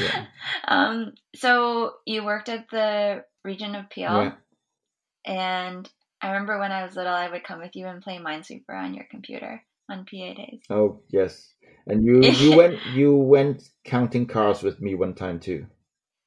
yeah, 0.00 0.26
Um, 0.68 1.12
so 1.34 1.94
you 2.06 2.24
worked 2.24 2.48
at 2.48 2.70
the 2.70 3.24
region 3.44 3.74
of 3.74 3.90
Peel, 3.90 4.04
yeah. 4.24 4.32
and 5.26 5.88
I 6.22 6.28
remember 6.28 6.58
when 6.58 6.72
I 6.72 6.84
was 6.84 6.96
little, 6.96 7.12
I 7.12 7.28
would 7.28 7.44
come 7.44 7.60
with 7.60 7.76
you 7.76 7.86
and 7.86 8.02
play 8.02 8.16
Minesweeper 8.18 8.74
on 8.74 8.94
your 8.94 9.04
computer 9.10 9.62
on 9.90 10.06
PA 10.06 10.34
days. 10.34 10.62
Oh, 10.70 11.02
yes. 11.10 11.52
And 11.86 12.04
you, 12.04 12.20
you 12.30 12.52
went, 12.52 12.78
you 12.94 13.14
went 13.14 13.68
counting 13.84 14.26
cars 14.26 14.62
with 14.62 14.80
me 14.80 14.94
one 14.94 15.14
time 15.14 15.40
too. 15.40 15.66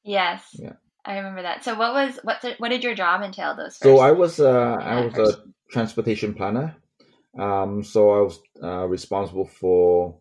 Yes. 0.03 0.43
Yeah. 0.53 0.73
I 1.05 1.17
remember 1.17 1.41
that. 1.41 1.63
So 1.63 1.75
what 1.75 1.93
was 1.93 2.19
what 2.23 2.43
what 2.59 2.69
did 2.69 2.83
your 2.83 2.93
job 2.93 3.21
entail 3.23 3.55
those 3.55 3.77
first? 3.77 3.81
So 3.81 3.99
I 3.99 4.11
was 4.11 4.39
uh, 4.39 4.49
I 4.49 5.03
was 5.05 5.13
first- 5.15 5.39
a 5.39 5.71
transportation 5.71 6.33
planner. 6.33 6.75
Um, 7.37 7.83
so 7.83 8.11
I 8.11 8.21
was 8.21 8.39
uh, 8.61 8.85
responsible 8.87 9.45
for 9.45 10.19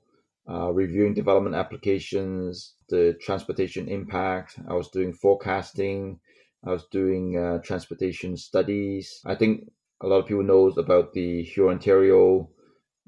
uh, 0.48 0.72
reviewing 0.72 1.14
development 1.14 1.56
applications, 1.56 2.74
the 2.88 3.16
transportation 3.20 3.88
impact. 3.88 4.58
I 4.68 4.74
was 4.74 4.88
doing 4.88 5.12
forecasting. 5.12 6.20
I 6.64 6.70
was 6.70 6.86
doing 6.90 7.36
uh, 7.36 7.58
transportation 7.62 8.36
studies. 8.36 9.20
I 9.24 9.34
think 9.34 9.70
a 10.00 10.06
lot 10.06 10.18
of 10.20 10.26
people 10.26 10.42
knows 10.44 10.78
about 10.78 11.12
the 11.12 11.44
Hurontario 11.56 12.48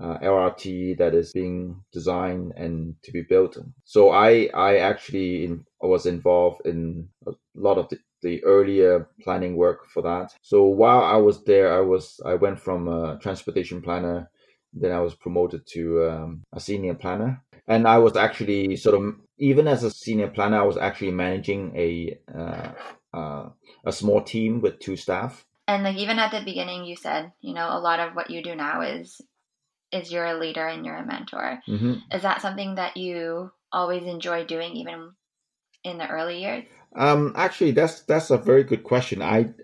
uh, 0.00 0.18
LRT 0.18 0.96
that 0.98 1.14
is 1.14 1.32
being 1.32 1.82
designed 1.92 2.52
and 2.56 2.94
to 3.02 3.12
be 3.12 3.22
built. 3.22 3.58
So 3.84 4.10
I 4.10 4.48
I 4.54 4.78
actually 4.78 5.44
in, 5.44 5.64
was 5.80 6.06
involved 6.06 6.66
in 6.66 7.08
a 7.26 7.32
lot 7.54 7.78
of 7.78 7.88
the, 7.90 7.98
the 8.22 8.42
earlier 8.44 9.08
planning 9.22 9.56
work 9.56 9.86
for 9.86 10.02
that. 10.02 10.32
So 10.42 10.64
while 10.64 11.02
I 11.02 11.16
was 11.16 11.44
there, 11.44 11.72
I 11.76 11.80
was 11.80 12.20
I 12.24 12.34
went 12.34 12.58
from 12.58 12.88
a 12.88 13.18
transportation 13.20 13.82
planner, 13.82 14.30
then 14.72 14.92
I 14.92 15.00
was 15.00 15.14
promoted 15.14 15.66
to 15.74 16.08
um, 16.08 16.42
a 16.52 16.60
senior 16.60 16.94
planner, 16.94 17.42
and 17.66 17.86
I 17.86 17.98
was 17.98 18.16
actually 18.16 18.76
sort 18.76 18.94
of 18.94 19.14
even 19.38 19.68
as 19.68 19.84
a 19.84 19.90
senior 19.90 20.28
planner, 20.28 20.60
I 20.60 20.64
was 20.64 20.76
actually 20.76 21.12
managing 21.12 21.76
a 21.76 22.18
uh, 22.34 22.72
uh, 23.12 23.48
a 23.84 23.92
small 23.92 24.22
team 24.22 24.60
with 24.60 24.78
two 24.78 24.96
staff. 24.96 25.44
and 25.68 25.84
like 25.84 25.96
even 25.96 26.18
at 26.18 26.30
the 26.32 26.42
beginning, 26.44 26.84
you 26.86 26.96
said 26.96 27.32
you 27.40 27.52
know 27.52 27.68
a 27.70 27.80
lot 27.80 28.00
of 28.00 28.14
what 28.14 28.30
you 28.30 28.42
do 28.42 28.54
now 28.54 28.80
is 28.80 29.20
is 29.92 30.12
you're 30.12 30.24
a 30.24 30.38
leader 30.38 30.66
and 30.66 30.84
you're 30.84 30.96
a 30.96 31.06
mentor. 31.06 31.60
hmm 31.66 31.94
Is 32.12 32.22
that 32.22 32.42
something 32.42 32.76
that 32.76 32.96
you 32.96 33.50
always 33.72 34.04
enjoy 34.04 34.44
doing, 34.44 34.76
even 34.76 35.12
in 35.84 35.98
the 35.98 36.08
early 36.08 36.42
years? 36.42 36.64
Um, 36.94 37.34
actually, 37.36 37.72
that's 37.72 38.02
that's 38.02 38.30
a 38.30 38.38
very 38.38 38.64
good 38.64 38.84
question. 38.84 39.22
I 39.22 39.54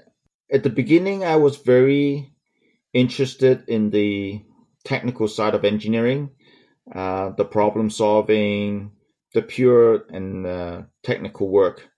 at 0.50 0.62
the 0.62 0.71
beginning 0.71 1.25
I 1.25 1.37
was 1.37 1.56
very 1.56 2.33
interested 2.92 3.64
in 3.68 3.90
the 3.90 4.42
technical 4.85 5.28
side 5.28 5.54
of 5.54 5.64
engineering, 5.64 6.30
uh, 6.95 7.30
the 7.30 7.45
problem 7.45 7.90
solving, 7.90 8.92
the 9.35 9.42
pure 9.42 10.04
and 10.09 10.47
uh, 10.47 10.83
technical 11.02 11.49
work. 11.49 11.88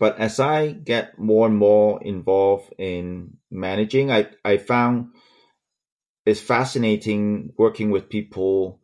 But 0.00 0.18
as 0.18 0.40
I 0.40 0.72
get 0.72 1.18
more 1.18 1.46
and 1.46 1.56
more 1.56 2.02
involved 2.02 2.74
in 2.78 3.38
managing, 3.50 4.10
I 4.10 4.28
I 4.44 4.56
found 4.56 5.14
it's 6.26 6.40
fascinating 6.40 7.52
working 7.56 7.90
with 7.90 8.08
people, 8.08 8.80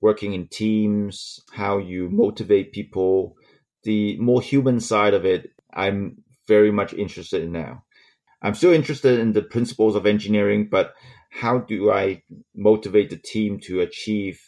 working 0.00 0.34
in 0.34 0.48
teams, 0.48 1.40
how 1.52 1.78
you 1.78 2.08
motivate 2.10 2.72
people 2.72 3.36
the 3.84 4.16
more 4.18 4.42
human 4.42 4.80
side 4.80 5.14
of 5.14 5.24
it, 5.24 5.50
I'm 5.72 6.24
very 6.48 6.72
much 6.72 6.92
interested 6.92 7.42
in 7.42 7.52
now. 7.52 7.84
I'm 8.42 8.54
still 8.54 8.72
interested 8.72 9.20
in 9.20 9.32
the 9.32 9.42
principles 9.42 9.94
of 9.94 10.06
engineering, 10.06 10.68
but 10.70 10.94
how 11.30 11.58
do 11.58 11.90
I 11.90 12.22
motivate 12.54 13.10
the 13.10 13.16
team 13.16 13.60
to 13.60 13.80
achieve 13.80 14.40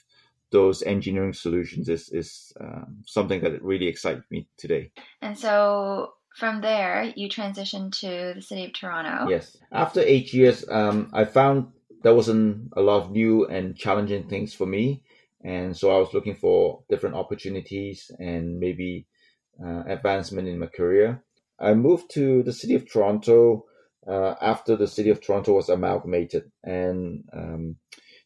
those 0.53 0.83
engineering 0.83 1.33
solutions 1.33 1.89
is, 1.89 2.09
is 2.11 2.53
um, 2.61 3.03
something 3.07 3.41
that 3.43 3.63
really 3.63 3.89
excites 3.89 4.23
me 4.31 4.49
today. 4.59 4.93
And 5.21 5.39
so 5.39 6.13
from 6.37 6.61
there, 6.61 7.13
you 7.17 7.29
transitioned 7.29 7.99
to 8.01 8.35
the 8.37 8.43
city 8.43 8.67
of 8.67 8.73
Toronto. 8.75 9.29
Yes. 9.29 9.57
After 9.73 10.01
eight 10.01 10.33
years, 10.33 10.65
um, 10.69 11.11
I 11.13 11.25
found 11.25 11.69
there 12.07 12.15
wasn't 12.15 12.73
a 12.77 12.81
lot 12.81 13.03
of 13.03 13.11
new 13.11 13.47
and 13.47 13.77
challenging 13.77 14.29
things 14.29 14.55
for 14.55 14.65
me. 14.65 15.03
And 15.43 15.77
so 15.77 15.91
I 15.91 15.99
was 15.99 16.15
looking 16.15 16.37
for 16.37 16.85
different 16.89 17.17
opportunities 17.17 18.13
and 18.21 18.61
maybe 18.61 19.09
uh, 19.61 19.83
advancement 19.89 20.47
in 20.47 20.61
my 20.61 20.67
career. 20.69 21.25
I 21.59 21.75
moved 21.75 22.13
to 22.13 22.45
the 22.45 22.53
city 22.53 22.77
of 22.77 22.89
Toronto 22.89 23.65
uh, 24.07 24.35
after 24.41 24.77
the 24.77 24.87
city 24.87 25.11
of 25.11 25.21
Toronto 25.21 25.55
was 25.55 25.69
amalgamated, 25.69 26.45
and 26.63 27.25
um, 27.33 27.75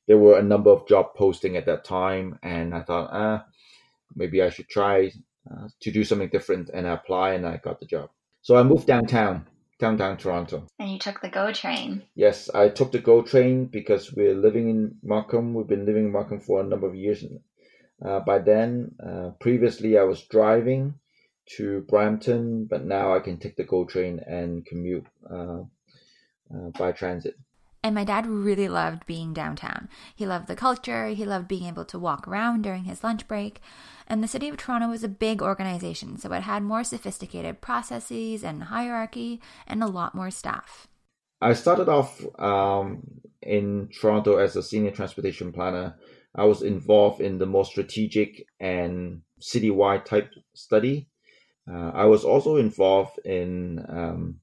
there 0.06 0.18
were 0.18 0.38
a 0.38 0.42
number 0.42 0.68
of 0.68 0.87
job 0.87 1.14
posting 1.16 1.56
at 1.56 1.64
that 1.64 1.82
time. 1.82 2.38
And 2.42 2.75
I 2.75 2.82
thought, 2.82 3.08
ah, 3.10 3.46
maybe 4.14 4.42
I 4.42 4.50
should 4.50 4.68
try 4.68 5.10
uh, 5.50 5.68
to 5.80 5.90
do 5.90 6.04
something 6.04 6.28
different, 6.28 6.68
and 6.68 6.87
I 6.87 6.92
applied, 6.92 7.37
and 7.37 7.46
I 7.46 7.56
got 7.56 7.80
the 7.80 7.87
job. 7.87 8.10
So 8.42 8.56
I 8.56 8.62
moved 8.62 8.87
downtown, 8.87 9.46
downtown 9.80 10.16
Toronto. 10.16 10.66
And 10.78 10.90
you 10.90 10.99
took 10.99 11.20
the 11.20 11.28
GO 11.28 11.52
train. 11.52 12.04
Yes, 12.14 12.50
I 12.50 12.68
took 12.68 12.92
the 12.92 12.99
GO 12.99 13.22
train 13.22 13.66
because 13.66 14.12
we're 14.12 14.34
living 14.34 14.68
in 14.68 14.96
Markham. 15.02 15.54
We've 15.54 15.66
been 15.66 15.87
living 15.87 16.04
in 16.04 16.12
Markham 16.12 16.40
for 16.40 16.60
a 16.60 16.64
number 16.64 16.87
of 16.87 16.94
years. 16.94 17.25
Uh, 18.04 18.20
by 18.20 18.38
then, 18.38 18.94
uh, 19.04 19.30
previously 19.40 19.99
I 19.99 20.04
was 20.04 20.22
driving 20.22 20.94
to 21.56 21.80
Brampton, 21.88 22.66
but 22.70 22.84
now 22.84 23.14
I 23.14 23.20
can 23.20 23.38
take 23.38 23.56
the 23.56 23.64
GO 23.64 23.84
train 23.84 24.20
and 24.26 24.64
commute 24.64 25.06
uh, 25.28 25.62
uh, 26.54 26.68
by 26.78 26.92
transit. 26.92 27.34
And 27.82 27.94
my 27.94 28.04
dad 28.04 28.26
really 28.26 28.68
loved 28.68 29.06
being 29.06 29.32
downtown. 29.32 29.88
He 30.14 30.26
loved 30.26 30.49
the 30.49 30.56
culture, 30.56 31.08
he 31.08 31.25
loved 31.25 31.49
being 31.49 31.64
able 31.64 31.87
to 31.87 31.99
walk 31.99 32.28
around 32.28 32.62
during 32.62 32.84
his 32.84 33.02
lunch 33.02 33.26
break. 33.26 33.60
And 34.11 34.25
the 34.25 34.29
city 34.29 34.49
of 34.49 34.57
Toronto 34.57 34.88
was 34.88 35.05
a 35.05 35.09
big 35.09 35.40
organization, 35.40 36.19
so 36.19 36.33
it 36.33 36.43
had 36.43 36.64
more 36.64 36.83
sophisticated 36.83 37.61
processes 37.61 38.43
and 38.43 38.64
hierarchy 38.64 39.40
and 39.69 39.85
a 39.85 39.87
lot 39.87 40.17
more 40.17 40.33
staff. 40.33 40.88
I 41.40 41.52
started 41.52 41.88
off 41.88 42.21
um, 42.37 43.05
in 43.40 43.88
Toronto 43.88 44.38
as 44.38 44.57
a 44.57 44.64
senior 44.64 44.90
transportation 44.90 45.52
planner. 45.52 45.95
I 46.35 46.43
was 46.43 46.62
involved 46.62 47.21
in 47.21 47.38
the 47.38 47.47
more 47.47 47.64
strategic 47.64 48.49
and 48.59 49.23
citywide 49.40 50.05
type 50.07 50.33
study. 50.55 51.07
Uh, 51.71 51.93
I 51.95 52.07
was 52.07 52.25
also 52.25 52.57
involved 52.57 53.21
in 53.25 53.79
um, 53.88 54.40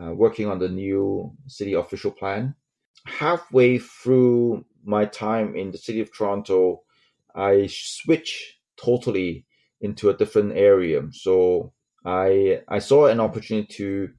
uh, 0.00 0.14
working 0.14 0.46
on 0.46 0.60
the 0.60 0.68
new 0.68 1.32
city 1.48 1.72
official 1.72 2.12
plan. 2.12 2.54
Halfway 3.06 3.78
through 3.78 4.64
my 4.84 5.04
time 5.04 5.56
in 5.56 5.72
the 5.72 5.78
city 5.78 6.00
of 6.00 6.16
Toronto, 6.16 6.82
I 7.34 7.66
switched 7.66 8.57
totally 8.82 9.46
into 9.80 10.10
a 10.10 10.16
different 10.16 10.52
area. 10.56 11.02
So 11.12 11.72
I 12.04 12.62
I 12.68 12.78
saw 12.78 13.06
an 13.06 13.20
opportunity 13.20 13.68
to 13.76 14.10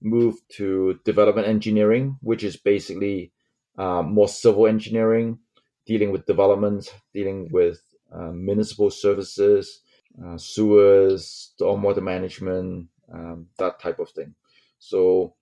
move 0.00 0.36
to 0.56 0.98
development 1.04 1.48
engineering, 1.48 2.16
which 2.20 2.44
is 2.44 2.56
basically 2.56 3.32
uh, 3.76 4.02
more 4.02 4.28
civil 4.28 4.66
engineering, 4.66 5.38
dealing 5.86 6.12
with 6.12 6.26
development, 6.26 6.94
dealing 7.14 7.48
with 7.50 7.80
uh, 8.12 8.30
municipal 8.32 8.90
services, 8.90 9.80
uh, 10.24 10.36
sewers, 10.36 11.52
stormwater 11.60 12.02
management, 12.02 12.88
um, 13.12 13.46
that 13.58 13.80
type 13.80 13.98
of 13.98 14.10
thing. 14.10 14.34
So 14.78 15.34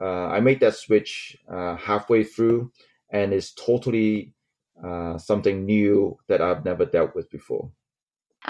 uh, 0.00 0.26
I 0.26 0.40
made 0.40 0.60
that 0.60 0.74
switch 0.74 1.36
uh, 1.50 1.76
halfway 1.76 2.24
through, 2.24 2.72
and 3.10 3.32
it's 3.32 3.52
totally 3.52 4.34
uh, 4.82 5.18
something 5.18 5.64
new 5.64 6.18
that 6.28 6.40
I've 6.40 6.64
never 6.64 6.84
dealt 6.84 7.14
with 7.14 7.30
before. 7.30 7.70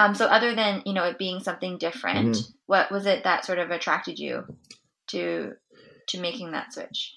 Um, 0.01 0.15
so 0.15 0.25
other 0.25 0.55
than 0.55 0.83
you 0.87 0.95
know 0.95 1.05
it 1.05 1.19
being 1.19 1.41
something 1.41 1.77
different, 1.77 2.37
mm-hmm. 2.37 2.53
what 2.65 2.91
was 2.91 3.05
it 3.05 3.25
that 3.25 3.45
sort 3.45 3.59
of 3.59 3.71
attracted 3.71 4.19
you 4.19 4.45
to 5.09 5.53
to 6.09 6.21
making 6.21 6.53
that 6.53 6.73
switch? 6.73 7.15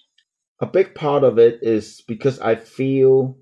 A 0.59 0.65
big 0.65 0.93
part 0.93 1.23
of 1.23 1.39
it 1.39 1.59
is 1.61 2.03
because 2.05 2.41
I 2.41 2.55
feel, 2.55 3.37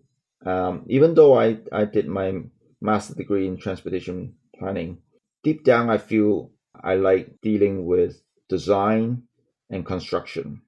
um, 0.46 0.86
even 0.88 1.16
though 1.16 1.34
I 1.40 1.58
I 1.72 1.86
did 1.86 2.08
my 2.08 2.44
master 2.82 3.16
degree 3.16 3.48
in 3.48 3.58
transportation 3.58 4.36
planning, 4.60 5.00
deep 5.44 5.64
down 5.64 5.90
I 5.90 5.98
feel 5.98 6.52
I 6.76 6.96
like 6.96 7.42
dealing 7.42 7.88
with 7.88 8.22
design 8.48 9.24
and 9.72 9.84
construction, 9.84 10.62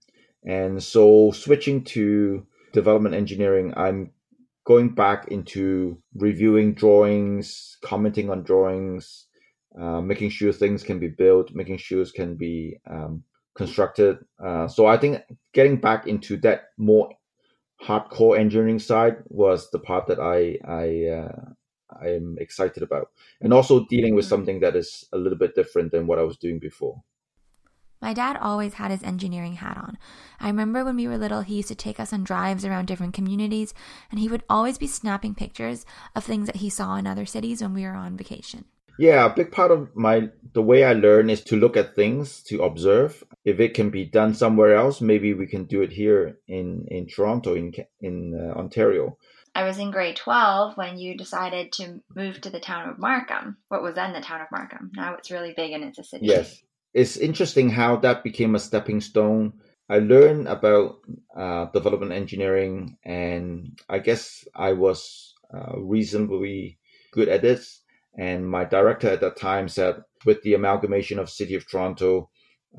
and 0.44 0.82
so 0.82 1.30
switching 1.32 1.84
to 1.94 2.48
development 2.72 3.14
engineering, 3.14 3.72
I'm 3.78 4.14
going 4.66 4.90
back 4.90 5.28
into 5.28 6.02
reviewing 6.16 6.74
drawings, 6.74 7.78
commenting 7.82 8.30
on 8.30 8.44
drawings, 8.44 9.28
uh, 9.80 10.02
making 10.02 10.30
sure 10.30 10.54
things 10.54 10.84
can 10.84 11.00
be 11.00 11.10
built, 11.10 11.52
making 11.54 11.78
sure 11.78 12.06
can 12.06 12.36
be 12.36 12.78
um, 12.90 13.24
constructed. 13.56 14.18
Uh, 14.44 14.68
so 14.68 14.86
I 14.86 14.98
think 14.98 15.22
getting 15.54 15.78
back 15.78 16.08
into 16.08 16.38
that 16.38 16.66
more 16.78 17.10
hardcore 17.84 18.38
engineering 18.38 18.80
side 18.80 19.18
was 19.28 19.70
the 19.72 19.80
part 19.80 20.08
that 20.08 20.20
I 20.20 20.58
I 20.66 21.20
uh, 21.20 21.54
I 22.02 22.10
am 22.10 22.38
excited 22.40 22.84
about, 22.84 23.10
and 23.42 23.54
also 23.54 23.86
dealing 23.86 24.16
with 24.16 24.26
mm-hmm. 24.26 24.30
something 24.30 24.60
that 24.62 24.76
is 24.76 25.06
a 25.12 25.18
little 25.18 25.38
bit 25.38 25.56
different 25.56 25.92
than 25.92 26.08
what 26.08 26.20
I 26.20 26.24
was 26.24 26.38
doing 26.38 26.60
before. 26.60 27.04
My 28.04 28.14
dad 28.14 28.36
always 28.42 28.74
had 28.74 28.92
his 28.92 29.02
engineering 29.02 29.54
hat 29.54 29.78
on. 29.78 29.98
I 30.38 30.48
remember 30.48 30.84
when 30.84 30.98
we 30.98 31.08
were 31.08 31.18
little, 31.18 31.40
he 31.40 31.56
used 31.56 31.70
to 31.70 31.76
take 31.76 32.02
us 32.02 32.12
on 32.12 32.26
drives 32.26 32.66
around 32.66 32.88
different 32.88 33.14
communities, 33.14 33.74
and 34.12 34.20
he 34.20 34.28
would 34.28 34.44
always 34.50 34.78
be 34.78 34.88
snapping 34.88 35.36
pictures 35.36 35.86
of 36.14 36.26
things 36.26 36.48
that 36.48 36.58
he 36.58 36.70
saw 36.70 36.98
in 36.98 37.08
other 37.08 37.26
cities 37.26 37.62
when 37.62 37.74
we 37.74 37.84
were 37.84 37.94
on 37.94 38.18
vacation. 38.18 38.66
Yeah, 39.00 39.26
a 39.26 39.34
big 39.34 39.54
part 39.54 39.72
of 39.72 39.96
my 39.96 40.28
the 40.52 40.62
way 40.62 40.84
I 40.84 40.92
learn 40.92 41.30
is 41.30 41.46
to 41.46 41.56
look 41.56 41.78
at 41.78 41.96
things, 41.96 42.44
to 42.48 42.64
observe. 42.64 43.24
If 43.46 43.62
it 43.62 43.74
can 43.74 43.90
be 43.90 44.04
done 44.04 44.34
somewhere 44.34 44.76
else, 44.76 45.00
maybe 45.00 45.34
we 45.34 45.48
can 45.48 45.64
do 45.64 45.82
it 45.82 45.94
here 45.94 46.40
in 46.46 46.86
in 46.90 47.08
Toronto, 47.08 47.56
in 47.56 47.72
in 48.02 48.38
uh, 48.38 48.60
Ontario. 48.60 49.18
I 49.56 49.64
was 49.64 49.78
in 49.78 49.92
grade 49.92 50.18
12 50.18 50.76
when 50.76 50.98
you 50.98 51.16
decided 51.16 51.72
to 51.74 52.02
move 52.14 52.42
to 52.42 52.50
the 52.50 52.60
town 52.60 52.90
of 52.90 53.00
Markham. 53.00 53.58
What 53.70 53.82
was 53.82 53.96
then 53.96 54.12
the 54.12 54.20
town 54.20 54.42
of 54.42 54.48
Markham? 54.52 54.92
Now 54.94 55.16
it's 55.16 55.32
really 55.32 55.54
big 55.56 55.72
and 55.72 55.86
it's 55.86 56.00
a 56.00 56.04
city. 56.04 56.26
Yes 56.26 56.62
it's 56.94 57.18
interesting 57.18 57.70
how 57.70 57.98
that 57.98 58.24
became 58.24 58.56
a 58.56 58.60
stepping 58.60 59.02
stone. 59.02 59.54
I 59.90 60.00
learned 60.00 60.48
about 60.48 61.00
uh, 61.36 61.66
development 61.66 62.12
engineering, 62.12 62.98
and 63.04 63.80
I 63.90 64.00
guess 64.00 64.48
I 64.56 64.74
was 64.74 65.34
uh, 65.54 65.78
reasonably 65.78 66.80
good 67.12 67.30
at 67.30 67.42
this. 67.42 67.82
And 68.18 68.48
my 68.48 68.64
director 68.64 69.10
at 69.10 69.22
that 69.22 69.38
time 69.38 69.68
said, 69.68 70.04
with 70.26 70.42
the 70.44 70.54
amalgamation 70.54 71.20
of 71.20 71.30
City 71.30 71.56
of 71.56 71.68
Toronto, 71.68 72.30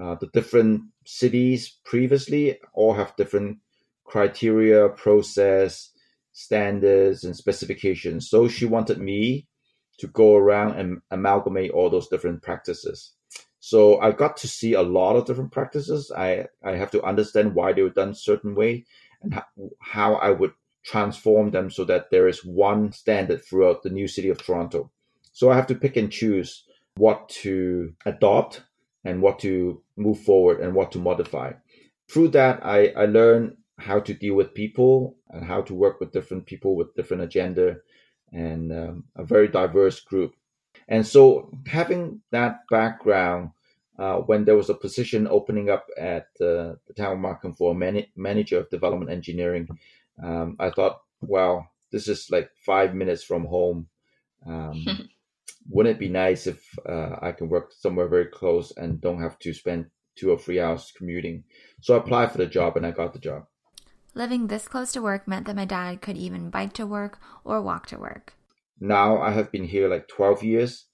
uh, 0.01 0.15
the 0.21 0.29
different 0.33 0.83
cities 1.05 1.79
previously 1.85 2.59
all 2.73 2.95
have 2.95 3.17
different 3.17 3.59
criteria, 4.05 4.89
process, 4.89 5.91
standards, 6.33 7.25
and 7.25 7.37
specifications. 7.37 8.29
So 8.29 8.49
she 8.49 8.65
wanted 8.67 8.99
me 8.99 9.49
to 9.99 10.07
go 10.09 10.37
around 10.37 10.79
and 10.79 10.99
amalgamate 11.11 11.71
all 11.71 11.91
those 11.91 12.09
different 12.09 12.43
practices. 12.43 13.13
So 13.67 13.99
I 13.99 14.13
got 14.13 14.37
to 14.39 14.47
see 14.47 14.75
a 14.75 14.83
lot 14.83 15.17
of 15.17 15.25
different 15.25 15.51
practices. 15.51 16.13
I, 16.15 16.49
I 16.63 16.73
have 16.73 16.91
to 16.91 17.03
understand 17.03 17.55
why 17.55 17.73
they 17.73 17.81
were 17.81 17.89
done 17.89 18.13
certain 18.13 18.55
way 18.55 18.85
and 19.23 19.41
how 19.81 20.17
I 20.17 20.33
would 20.33 20.53
transform 20.83 21.51
them 21.51 21.71
so 21.71 21.83
that 21.87 22.11
there 22.11 22.29
is 22.29 22.45
one 22.45 22.93
standard 22.93 23.43
throughout 23.43 23.83
the 23.83 23.89
new 23.89 24.07
city 24.07 24.29
of 24.29 24.37
Toronto. 24.37 24.91
So 25.33 25.51
I 25.51 25.57
have 25.57 25.67
to 25.69 25.75
pick 25.75 25.97
and 25.97 26.13
choose 26.13 26.65
what 26.99 27.31
to 27.41 27.95
adopt 28.05 28.65
and 29.03 29.23
what 29.23 29.39
to 29.39 29.81
move 29.97 30.21
forward 30.21 30.61
and 30.61 30.75
what 30.75 30.93
to 30.93 30.99
modify. 30.99 31.53
Through 32.11 32.29
that, 32.29 32.61
I, 32.67 32.89
I 32.89 33.07
learned 33.07 33.57
how 33.79 33.99
to 34.01 34.13
deal 34.13 34.35
with 34.35 34.53
people 34.53 35.17
and 35.31 35.43
how 35.43 35.63
to 35.63 35.73
work 35.73 36.01
with 36.01 36.13
different 36.13 36.45
people 36.45 36.77
with 36.77 36.95
different 36.95 37.23
agenda 37.23 37.77
and 38.31 38.71
um, 38.71 39.05
a 39.17 39.25
very 39.25 39.49
diverse 39.49 40.01
group. 40.01 40.35
And 40.89 41.07
so 41.07 41.51
having 41.67 42.21
that 42.31 42.61
background, 42.71 43.51
uh, 43.99 44.17
when 44.17 44.45
there 44.45 44.57
was 44.57 44.71
a 44.71 44.75
position 44.75 45.27
opening 45.29 45.71
up 45.71 45.87
at 45.97 46.27
uh, 46.41 46.75
the 46.87 46.95
town 46.97 47.13
of 47.13 47.19
Markham 47.19 47.55
for 47.55 47.75
man- 47.75 48.07
manager 48.17 48.59
of 48.59 48.71
development 48.71 49.11
engineering, 49.11 49.69
um, 50.23 50.57
I 50.59 50.71
thought, 50.71 51.01
wow, 51.21 51.69
this 51.91 52.09
is 52.09 52.31
like 52.31 52.51
five 52.67 52.95
minutes 52.95 53.23
from 53.23 53.45
home. 53.45 53.89
Um, 54.47 54.85
wouldn't 55.69 55.97
it 55.97 56.01
be 56.01 56.09
nice 56.09 56.47
if 56.47 56.63
uh, 56.87 57.17
I 57.23 57.33
can 57.33 57.49
work 57.49 57.73
somewhere 57.73 58.09
very 58.09 58.27
close 58.27 58.73
and 58.77 59.01
don't 59.01 59.23
have 59.23 59.39
to 59.41 59.55
spend 59.55 59.87
two 60.17 60.31
or 60.31 60.39
three 60.39 60.61
hours 60.61 60.93
commuting? 60.97 61.45
So 61.81 61.95
I 61.95 61.99
applied 61.99 62.33
for 62.33 62.39
the 62.39 62.47
job 62.47 62.77
and 62.77 62.85
I 62.85 62.91
got 62.91 63.13
the 63.13 63.19
job. 63.19 63.47
Living 64.15 64.47
this 64.47 64.69
close 64.69 64.93
to 64.93 65.03
work 65.03 65.27
meant 65.27 65.47
that 65.47 65.57
my 65.57 65.65
dad 65.65 66.01
could 66.01 66.17
even 66.17 66.51
bike 66.51 66.73
to 66.75 66.87
work 66.87 67.19
or 67.45 67.61
walk 67.61 67.87
to 67.87 67.99
work 67.99 68.35
now 68.81 69.21
I 69.21 69.31
have 69.31 69.53
been 69.53 69.65
here 69.65 69.89
like 69.89 70.09
12 70.09 70.43
years. 70.43 70.87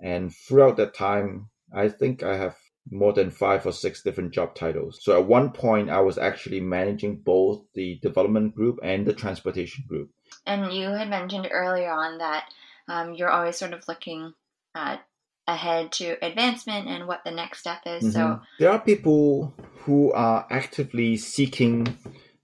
And 0.00 0.32
throughout 0.32 0.76
that 0.76 0.94
time, 0.94 1.48
I 1.74 1.88
think 1.88 2.22
I 2.22 2.36
have 2.36 2.56
more 2.90 3.12
than 3.12 3.30
five 3.30 3.66
or 3.66 3.72
six 3.72 4.02
different 4.02 4.32
job 4.32 4.54
titles. 4.54 5.00
So 5.02 5.18
at 5.18 5.26
one 5.26 5.50
point, 5.50 5.90
I 5.90 6.00
was 6.00 6.18
actually 6.18 6.60
managing 6.60 7.20
both 7.20 7.64
the 7.74 7.98
development 8.00 8.54
group 8.54 8.78
and 8.82 9.06
the 9.06 9.12
transportation 9.12 9.84
group. 9.88 10.10
And 10.46 10.72
you 10.72 10.88
had 10.88 11.10
mentioned 11.10 11.48
earlier 11.50 11.90
on 11.90 12.18
that 12.18 12.44
um, 12.88 13.14
you're 13.14 13.30
always 13.30 13.56
sort 13.56 13.72
of 13.72 13.86
looking 13.88 14.32
at 14.74 15.02
ahead 15.46 15.92
to 15.92 16.16
advancement 16.24 16.88
and 16.88 17.06
what 17.06 17.24
the 17.24 17.30
next 17.30 17.60
step 17.60 17.80
is. 17.86 18.04
Mm-hmm. 18.04 18.12
So 18.12 18.40
there 18.58 18.70
are 18.70 18.78
people 18.78 19.54
who 19.80 20.12
are 20.12 20.46
actively 20.50 21.16
seeking 21.16 21.96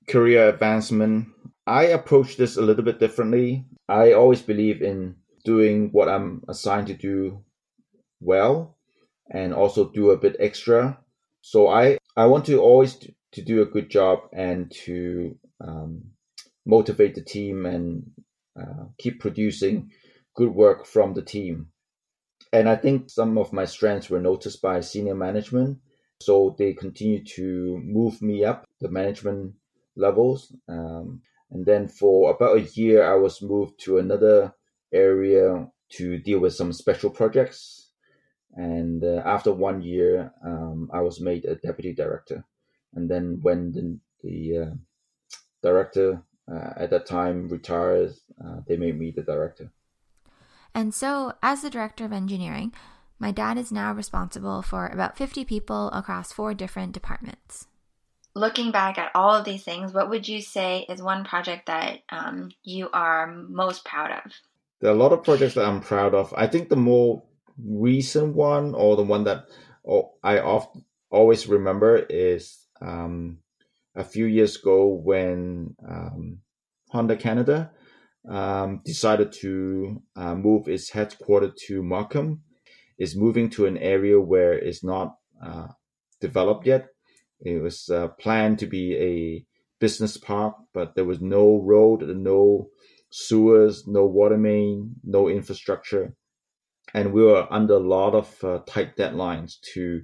career 0.09 0.48
advancement. 0.48 1.28
I 1.66 1.85
approach 1.85 2.37
this 2.37 2.57
a 2.57 2.62
little 2.62 2.85
bit 2.85 3.00
differently. 3.00 3.64
I 3.88 4.12
always 4.12 4.42
believe 4.42 4.83
in 4.83 5.16
doing 5.44 5.90
what 5.92 6.09
I'm 6.09 6.42
assigned 6.48 6.88
to 6.88 6.94
do 6.94 7.44
well 8.20 8.77
and 9.31 9.55
also 9.55 9.90
do 9.90 10.11
a 10.11 10.16
bit 10.16 10.37
extra. 10.38 10.98
So 11.40 11.68
I, 11.68 11.98
I 12.16 12.27
want 12.27 12.46
to 12.46 12.61
always 12.61 12.98
to 13.33 13.42
do 13.42 13.62
a 13.62 13.66
good 13.66 13.90
job 13.90 14.20
and 14.33 14.70
to 14.85 15.37
um, 15.61 16.03
motivate 16.66 17.14
the 17.14 17.22
team 17.22 17.66
and 17.66 18.11
uh, 18.59 18.85
keep 18.98 19.20
producing 19.20 19.90
good 20.35 20.50
work 20.50 20.87
from 20.87 21.14
the 21.14 21.22
team. 21.22 21.68
And 22.53 22.68
I 22.68 22.77
think 22.77 23.11
some 23.11 23.37
of 23.38 23.53
my 23.53 23.64
strengths 23.64 24.09
were 24.09 24.20
noticed 24.20 24.62
by 24.62 24.81
senior 24.81 25.14
management. 25.14 25.79
So 26.20 26.55
they 26.59 26.72
continue 26.72 27.24
to 27.37 27.81
move 27.83 28.22
me 28.22 28.44
up 28.44 28.64
the 28.81 28.88
management 28.88 29.55
levels. 29.96 30.55
Um, 30.68 31.22
and 31.55 31.64
then 31.64 31.87
for 31.87 32.33
about 32.33 32.57
a 32.57 32.69
year, 32.75 33.05
I 33.05 33.14
was 33.14 33.40
moved 33.40 33.79
to 33.85 33.99
another 33.99 34.53
area 34.93 35.69
to 35.90 36.19
deal 36.19 36.40
with 36.40 36.53
some 36.53 36.73
special 36.73 37.11
projects. 37.11 37.93
And 38.57 39.05
uh, 39.05 39.23
after 39.25 39.53
one 39.53 39.81
year, 39.81 40.33
um, 40.45 40.90
I 40.93 41.01
was 41.01 41.21
made 41.21 41.45
a 41.45 41.55
deputy 41.55 41.95
director. 41.95 42.45
And 42.95 43.09
then 43.09 43.38
when 43.43 43.71
the, 43.71 43.99
the 44.23 44.59
uh, 44.59 44.75
director 45.62 46.23
uh, 46.53 46.71
at 46.77 46.90
that 46.90 47.07
time 47.07 47.49
retired, 47.49 48.14
uh, 48.45 48.57
they 48.67 48.77
made 48.77 48.99
me 48.99 49.12
the 49.12 49.23
director. 49.23 49.71
And 50.75 50.93
so, 50.93 51.35
as 51.40 51.62
the 51.62 51.71
director 51.71 52.05
of 52.05 52.12
engineering, 52.12 52.73
my 53.21 53.31
dad 53.31 53.59
is 53.59 53.71
now 53.71 53.93
responsible 53.93 54.61
for 54.62 54.88
about 54.88 55.17
50 55.17 55.45
people 55.45 55.88
across 55.93 56.33
four 56.33 56.53
different 56.53 56.93
departments 56.93 57.69
looking 58.35 58.73
back 58.73 58.99
at 58.99 59.12
all 59.14 59.35
of 59.35 59.44
these 59.44 59.62
things, 59.62 59.92
what 59.92 60.11
would 60.11 60.27
you 60.27 60.40
say 60.40 60.87
is 60.88 61.03
one 61.03 61.25
project 61.25 61.66
that 61.66 62.01
um, 62.11 62.51
you 62.62 62.88
are 62.92 63.27
most 63.27 63.85
proud 63.85 64.11
of? 64.11 64.33
There 64.81 64.90
are 64.90 64.94
a 64.94 64.99
lot 64.99 65.12
of 65.12 65.23
projects 65.23 65.55
that 65.55 65.66
I'm 65.66 65.81
proud 65.81 66.14
of. 66.14 66.35
I 66.37 66.47
think 66.47 66.68
the 66.68 66.77
more 66.77 67.23
recent 67.59 68.35
one, 68.35 68.75
or 68.75 68.97
the 68.97 69.03
one 69.03 69.25
that 69.25 69.47
I 70.23 70.40
often 70.40 70.85
always 71.11 71.47
remember, 71.47 71.97
is 71.97 72.66
um, 72.81 73.38
a 73.94 74.05
few 74.05 74.27
years 74.27 74.57
ago 74.57 74.88
when 74.88 75.77
um, 75.88 76.38
Honda 76.90 77.16
Canada 77.16 77.70
um, 78.29 78.83
decided 78.85 79.33
to 79.33 80.03
uh, 80.16 80.35
move 80.35 80.68
its 80.68 80.90
headquarters 80.90 81.55
to 81.66 81.83
Markham. 81.83 82.42
Is 82.97 83.16
moving 83.16 83.51
to 83.51 83.66
an 83.66 83.77
area 83.77 84.20
where 84.20 84.53
it's 84.53 84.85
not 84.85 85.16
uh, 85.44 85.66
developed 86.20 86.64
yet. 86.64 86.93
It 87.44 87.61
was 87.61 87.90
uh, 87.90 88.09
planned 88.09 88.59
to 88.61 88.66
be 88.66 88.96
a 88.96 89.44
business 89.78 90.16
park, 90.16 90.57
but 90.72 90.94
there 90.94 91.04
was 91.04 91.20
no 91.20 91.61
road, 91.62 92.00
no 92.02 92.70
sewers, 93.11 93.87
no 93.87 94.07
water 94.07 94.38
main, 94.38 94.96
no 95.04 95.28
infrastructure, 95.28 96.14
and 96.94 97.12
we 97.12 97.22
were 97.22 97.46
under 97.50 97.74
a 97.74 97.88
lot 97.96 98.14
of 98.14 98.42
uh, 98.42 98.59
tight 98.66 98.96
deadlines 98.96 99.61
to 99.74 100.02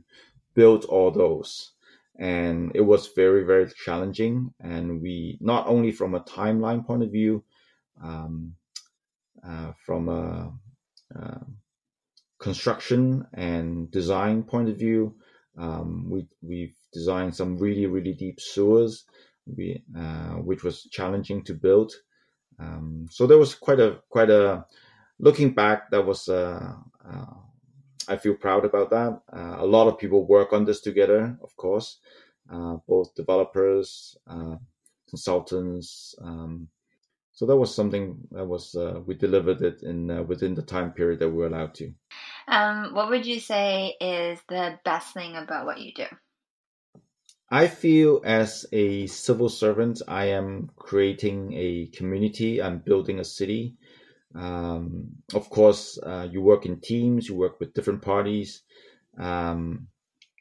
build 0.54 0.84
all 0.84 1.10
those. 1.10 1.72
And 2.18 2.72
it 2.74 2.82
was 2.82 3.08
very 3.16 3.44
very 3.44 3.66
challenging. 3.84 4.52
And 4.60 5.00
we 5.00 5.38
not 5.40 5.66
only 5.66 5.92
from 5.92 6.14
a 6.14 6.20
timeline 6.20 6.86
point 6.86 7.02
of 7.02 7.10
view 7.10 7.44
um, 8.02 8.54
uh, 9.46 9.72
from 9.86 10.08
a 10.08 10.52
uh, 11.18 11.44
construction 12.38 13.26
and 13.32 13.90
design 13.90 14.42
point 14.42 14.68
of 14.68 14.76
view 14.78 15.14
um, 15.56 16.08
we 16.10 16.26
we've 16.42 16.76
designed 16.92 17.34
some 17.34 17.58
really 17.58 17.86
really 17.86 18.12
deep 18.12 18.40
sewers 18.40 19.04
we 19.46 19.82
uh, 19.96 20.34
which 20.34 20.62
was 20.62 20.84
challenging 20.90 21.42
to 21.42 21.54
build 21.54 21.92
um, 22.58 23.06
so 23.10 23.26
there 23.26 23.38
was 23.38 23.54
quite 23.54 23.80
a 23.80 24.00
quite 24.10 24.30
a 24.30 24.64
looking 25.20 25.52
back 25.52 25.90
that 25.90 26.04
was 26.04 26.28
uh, 26.28 26.74
uh, 27.06 27.34
I 28.08 28.16
feel 28.16 28.34
proud 28.34 28.64
about 28.64 28.90
that. 28.90 29.20
Uh, 29.32 29.56
a 29.58 29.66
lot 29.66 29.86
of 29.86 29.98
people 29.98 30.26
work 30.26 30.52
on 30.52 30.64
this 30.64 30.80
together, 30.80 31.38
of 31.42 31.54
course, 31.56 31.98
uh, 32.52 32.76
both 32.88 33.14
developers, 33.14 34.16
uh, 34.26 34.56
consultants. 35.08 36.14
Um, 36.20 36.68
so 37.32 37.46
that 37.46 37.56
was 37.56 37.74
something 37.74 38.18
that 38.32 38.44
was 38.44 38.76
we 39.06 39.14
delivered 39.14 39.62
it 39.62 39.82
in 39.82 40.26
within 40.26 40.54
the 40.54 40.62
time 40.62 40.92
period 40.92 41.20
that 41.20 41.28
we 41.28 41.36
were 41.36 41.46
allowed 41.46 41.74
to. 41.76 41.92
Um, 42.48 42.94
what 42.94 43.08
would 43.08 43.24
you 43.24 43.40
say 43.40 43.94
is 44.00 44.40
the 44.48 44.78
best 44.84 45.14
thing 45.14 45.36
about 45.36 45.64
what 45.64 45.80
you 45.80 45.94
do? 45.94 46.06
I 47.50 47.66
feel 47.68 48.22
as 48.24 48.66
a 48.72 49.06
civil 49.08 49.48
servant, 49.48 50.02
I 50.06 50.26
am 50.26 50.70
creating 50.76 51.52
a 51.54 51.86
community. 51.88 52.62
I'm 52.62 52.78
building 52.78 53.18
a 53.20 53.24
city 53.24 53.76
um, 54.34 55.08
of 55.34 55.50
course, 55.50 55.98
uh, 56.02 56.28
you 56.30 56.40
work 56.40 56.66
in 56.66 56.80
teams, 56.80 57.28
you 57.28 57.34
work 57.34 57.58
with 57.58 57.74
different 57.74 58.02
parties, 58.02 58.62
um, 59.18 59.88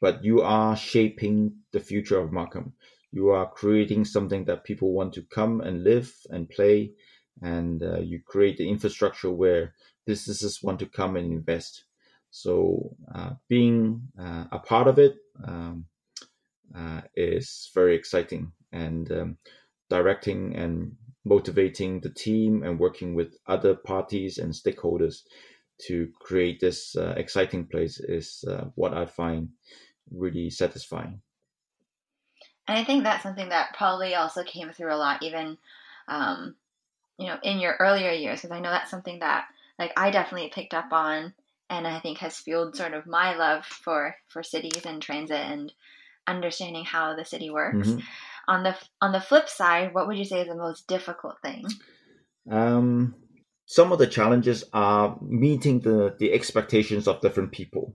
but 0.00 0.24
you 0.24 0.42
are 0.42 0.76
shaping 0.76 1.58
the 1.72 1.80
future 1.80 2.18
of 2.18 2.32
Markham. 2.32 2.74
You 3.12 3.30
are 3.30 3.50
creating 3.50 4.04
something 4.04 4.44
that 4.44 4.64
people 4.64 4.92
want 4.92 5.14
to 5.14 5.22
come 5.22 5.60
and 5.60 5.82
live 5.82 6.14
and 6.30 6.48
play, 6.48 6.92
and 7.42 7.82
uh, 7.82 7.98
you 7.98 8.20
create 8.24 8.58
the 8.58 8.68
infrastructure 8.68 9.30
where 9.30 9.74
businesses 10.06 10.62
want 10.62 10.78
to 10.80 10.86
come 10.86 11.16
and 11.16 11.32
invest. 11.32 11.84
So, 12.30 12.96
uh, 13.12 13.30
being 13.48 14.02
uh, 14.16 14.44
a 14.52 14.60
part 14.60 14.86
of 14.86 15.00
it 15.00 15.16
um, 15.44 15.86
uh, 16.76 17.02
is 17.14 17.70
very 17.74 17.94
exciting, 17.94 18.52
and 18.72 19.10
um, 19.12 19.36
directing 19.88 20.56
and 20.56 20.92
motivating 21.24 22.00
the 22.00 22.10
team 22.10 22.62
and 22.62 22.78
working 22.78 23.14
with 23.14 23.36
other 23.46 23.74
parties 23.74 24.38
and 24.38 24.52
stakeholders 24.52 25.22
to 25.86 26.08
create 26.20 26.60
this 26.60 26.96
uh, 26.96 27.14
exciting 27.16 27.66
place 27.66 28.00
is 28.00 28.44
uh, 28.48 28.64
what 28.74 28.94
I 28.94 29.06
find 29.06 29.48
really 30.10 30.50
satisfying. 30.50 31.20
And 32.68 32.78
I 32.78 32.84
think 32.84 33.02
that's 33.02 33.22
something 33.22 33.48
that 33.48 33.74
probably 33.74 34.14
also 34.14 34.44
came 34.44 34.70
through 34.70 34.94
a 34.94 34.96
lot, 34.96 35.22
even 35.22 35.58
um, 36.08 36.54
you 37.18 37.26
know, 37.26 37.38
in 37.42 37.58
your 37.58 37.76
earlier 37.78 38.12
years, 38.12 38.40
because 38.40 38.56
I 38.56 38.60
know 38.60 38.70
that's 38.70 38.90
something 38.90 39.20
that 39.20 39.46
like 39.78 39.92
I 39.96 40.10
definitely 40.10 40.50
picked 40.50 40.74
up 40.74 40.92
on, 40.92 41.34
and 41.68 41.86
I 41.86 42.00
think 42.00 42.18
has 42.18 42.38
fueled 42.38 42.76
sort 42.76 42.94
of 42.94 43.06
my 43.06 43.36
love 43.36 43.64
for 43.64 44.16
for 44.28 44.42
cities 44.42 44.84
and 44.86 45.02
transit 45.02 45.38
and 45.38 45.72
understanding 46.30 46.84
how 46.84 47.14
the 47.14 47.24
city 47.24 47.50
works. 47.50 47.88
Mm-hmm 47.88 48.00
on 48.50 48.64
the 48.64 48.76
on 49.00 49.12
the 49.12 49.20
flip 49.20 49.48
side, 49.48 49.94
what 49.94 50.08
would 50.08 50.18
you 50.18 50.24
say 50.24 50.40
is 50.40 50.48
the 50.48 50.56
most 50.56 50.88
difficult 50.88 51.36
thing? 51.40 51.64
Um, 52.50 53.14
some 53.64 53.92
of 53.92 54.00
the 54.00 54.08
challenges 54.08 54.64
are 54.72 55.16
meeting 55.22 55.80
the 55.80 56.16
the 56.18 56.32
expectations 56.32 57.06
of 57.06 57.20
different 57.20 57.52
people. 57.52 57.94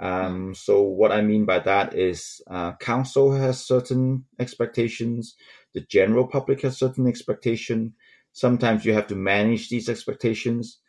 Um, 0.00 0.54
so 0.54 0.82
what 0.82 1.12
I 1.12 1.20
mean 1.20 1.44
by 1.44 1.60
that 1.60 1.94
is, 1.94 2.42
uh, 2.50 2.72
council 2.80 3.30
has 3.32 3.64
certain 3.64 4.24
expectations, 4.40 5.36
the 5.72 5.82
general 5.82 6.26
public 6.26 6.62
has 6.62 6.76
certain 6.76 7.06
expectation. 7.06 7.94
Sometimes 8.32 8.84
you 8.84 8.92
have 8.94 9.06
to 9.06 9.14
manage 9.14 9.68
these 9.68 9.88
expectations. 9.88 10.80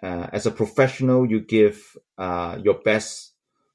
Uh, 0.00 0.28
as 0.32 0.46
a 0.46 0.52
professional, 0.52 1.28
you 1.28 1.40
give 1.40 1.96
uh, 2.16 2.56
your 2.62 2.78
best 2.84 3.32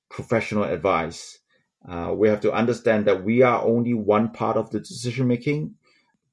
professional 0.09 0.63
advice 0.63 1.38
uh, 1.87 2.13
we 2.15 2.27
have 2.27 2.41
to 2.41 2.51
understand 2.53 3.05
that 3.05 3.23
we 3.23 3.41
are 3.41 3.63
only 3.63 3.93
one 3.93 4.29
part 4.31 4.57
of 4.57 4.69
the 4.71 4.79
decision 4.79 5.27
making. 5.27 5.75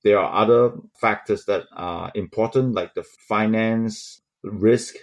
There 0.02 0.18
are 0.18 0.42
other 0.42 0.74
factors 1.00 1.44
that 1.46 1.64
are 1.72 2.10
important, 2.14 2.74
like 2.74 2.94
the 2.94 3.04
finance, 3.28 4.22
risk. 4.42 4.96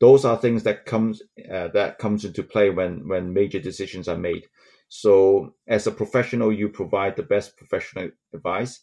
Those 0.00 0.24
are 0.24 0.36
things 0.36 0.62
that 0.64 0.86
comes 0.86 1.22
uh, 1.50 1.68
that 1.68 1.98
comes 1.98 2.24
into 2.24 2.42
play 2.42 2.70
when 2.70 3.08
when 3.08 3.32
major 3.32 3.60
decisions 3.60 4.08
are 4.08 4.16
made. 4.16 4.46
So, 4.88 5.54
as 5.66 5.86
a 5.86 5.92
professional, 5.92 6.52
you 6.52 6.68
provide 6.68 7.16
the 7.16 7.22
best 7.22 7.56
professional 7.56 8.10
advice. 8.32 8.80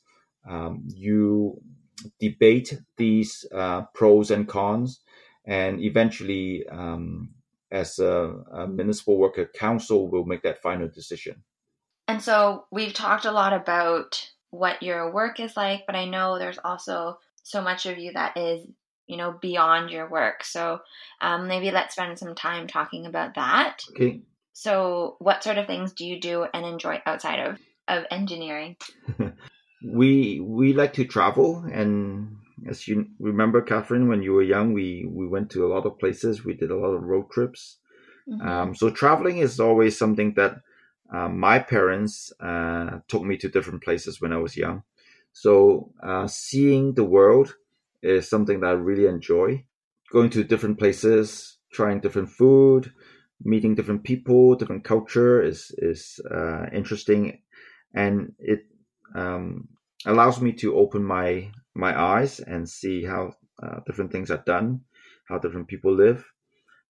Um, 0.47 0.83
you 0.87 1.61
debate 2.19 2.77
these 2.97 3.45
uh, 3.53 3.83
pros 3.93 4.31
and 4.31 4.47
cons, 4.47 4.99
and 5.45 5.81
eventually 5.81 6.67
um, 6.69 7.34
as 7.75 7.99
a, 7.99 8.33
a 8.53 8.67
municipal 8.67 9.17
worker, 9.17 9.45
council 9.53 10.09
will 10.09 10.25
make 10.25 10.43
that 10.43 10.61
final 10.61 10.87
decision. 10.87 11.43
And 12.07 12.21
so 12.21 12.65
we've 12.71 12.93
talked 12.93 13.25
a 13.25 13.31
lot 13.31 13.51
about 13.51 14.29
what 14.51 14.81
your 14.81 15.11
work 15.11 15.39
is 15.39 15.57
like, 15.57 15.83
but 15.85 15.95
I 15.95 16.05
know 16.05 16.39
there's 16.39 16.59
also 16.63 17.17
so 17.43 17.61
much 17.61 17.85
of 17.85 17.97
you 17.97 18.13
that 18.13 18.37
is, 18.37 18.65
you 19.07 19.17
know, 19.17 19.37
beyond 19.41 19.91
your 19.91 20.09
work. 20.09 20.43
So 20.43 20.79
um, 21.19 21.47
maybe 21.47 21.71
let's 21.71 21.95
spend 21.95 22.17
some 22.17 22.33
time 22.33 22.67
talking 22.67 23.05
about 23.05 23.35
that. 23.35 23.81
Okay. 23.89 24.21
So, 24.53 25.17
what 25.19 25.43
sort 25.43 25.57
of 25.57 25.67
things 25.67 25.91
do 25.91 26.05
you 26.05 26.21
do 26.21 26.45
and 26.53 26.65
enjoy 26.65 27.01
outside 27.05 27.41
of 27.41 27.59
of 27.89 28.05
engineering? 28.09 28.77
we 29.83 30.39
we 30.39 30.73
like 30.73 30.93
to 30.93 31.03
travel, 31.03 31.65
and 31.69 32.37
as 32.67 32.87
you 32.87 33.07
remember, 33.19 33.61
Catherine, 33.61 34.07
when 34.07 34.21
you 34.23 34.33
were 34.33 34.43
young, 34.43 34.73
we 34.73 35.05
we 35.07 35.27
went 35.27 35.49
to 35.51 35.65
a 35.65 35.71
lot 35.73 35.85
of 35.85 35.99
places. 35.99 36.43
We 36.43 36.53
did 36.53 36.71
a 36.71 36.77
lot 36.77 36.93
of 36.93 37.03
road 37.03 37.29
trips. 37.31 37.77
Mm-hmm. 38.27 38.47
Um, 38.47 38.75
so 38.75 38.89
traveling 38.89 39.37
is 39.37 39.59
always 39.59 39.97
something 39.97 40.33
that 40.33 40.61
uh, 41.13 41.29
my 41.29 41.59
parents 41.59 42.33
uh, 42.39 42.99
took 43.07 43.23
me 43.23 43.37
to 43.37 43.49
different 43.49 43.83
places 43.83 44.19
when 44.19 44.33
I 44.33 44.37
was 44.37 44.57
young. 44.57 44.83
So 45.31 45.91
uh, 46.01 46.27
seeing 46.27 46.93
the 46.93 47.03
world 47.03 47.55
is 48.01 48.27
something 48.29 48.61
that 48.61 48.67
I 48.67 48.71
really 48.71 49.05
enjoy. 49.05 49.65
Going 50.11 50.29
to 50.31 50.43
different 50.43 50.79
places, 50.79 51.57
trying 51.71 51.99
different 51.99 52.29
food, 52.29 52.91
meeting 53.43 53.75
different 53.75 54.03
people, 54.03 54.55
different 54.55 54.83
culture 54.83 55.41
is 55.41 55.71
is 55.77 56.19
uh, 56.31 56.65
interesting, 56.73 57.41
and 57.93 58.33
it 58.39 58.65
um, 59.13 59.67
allows 60.05 60.41
me 60.41 60.53
to 60.53 60.75
open 60.75 61.03
my 61.03 61.51
my 61.75 61.99
eyes 61.99 62.39
and 62.39 62.67
see 62.67 63.03
how 63.03 63.33
uh, 63.61 63.79
different 63.85 64.11
things 64.11 64.31
are 64.31 64.43
done, 64.45 64.81
how 65.27 65.37
different 65.37 65.67
people 65.67 65.93
live. 65.93 66.25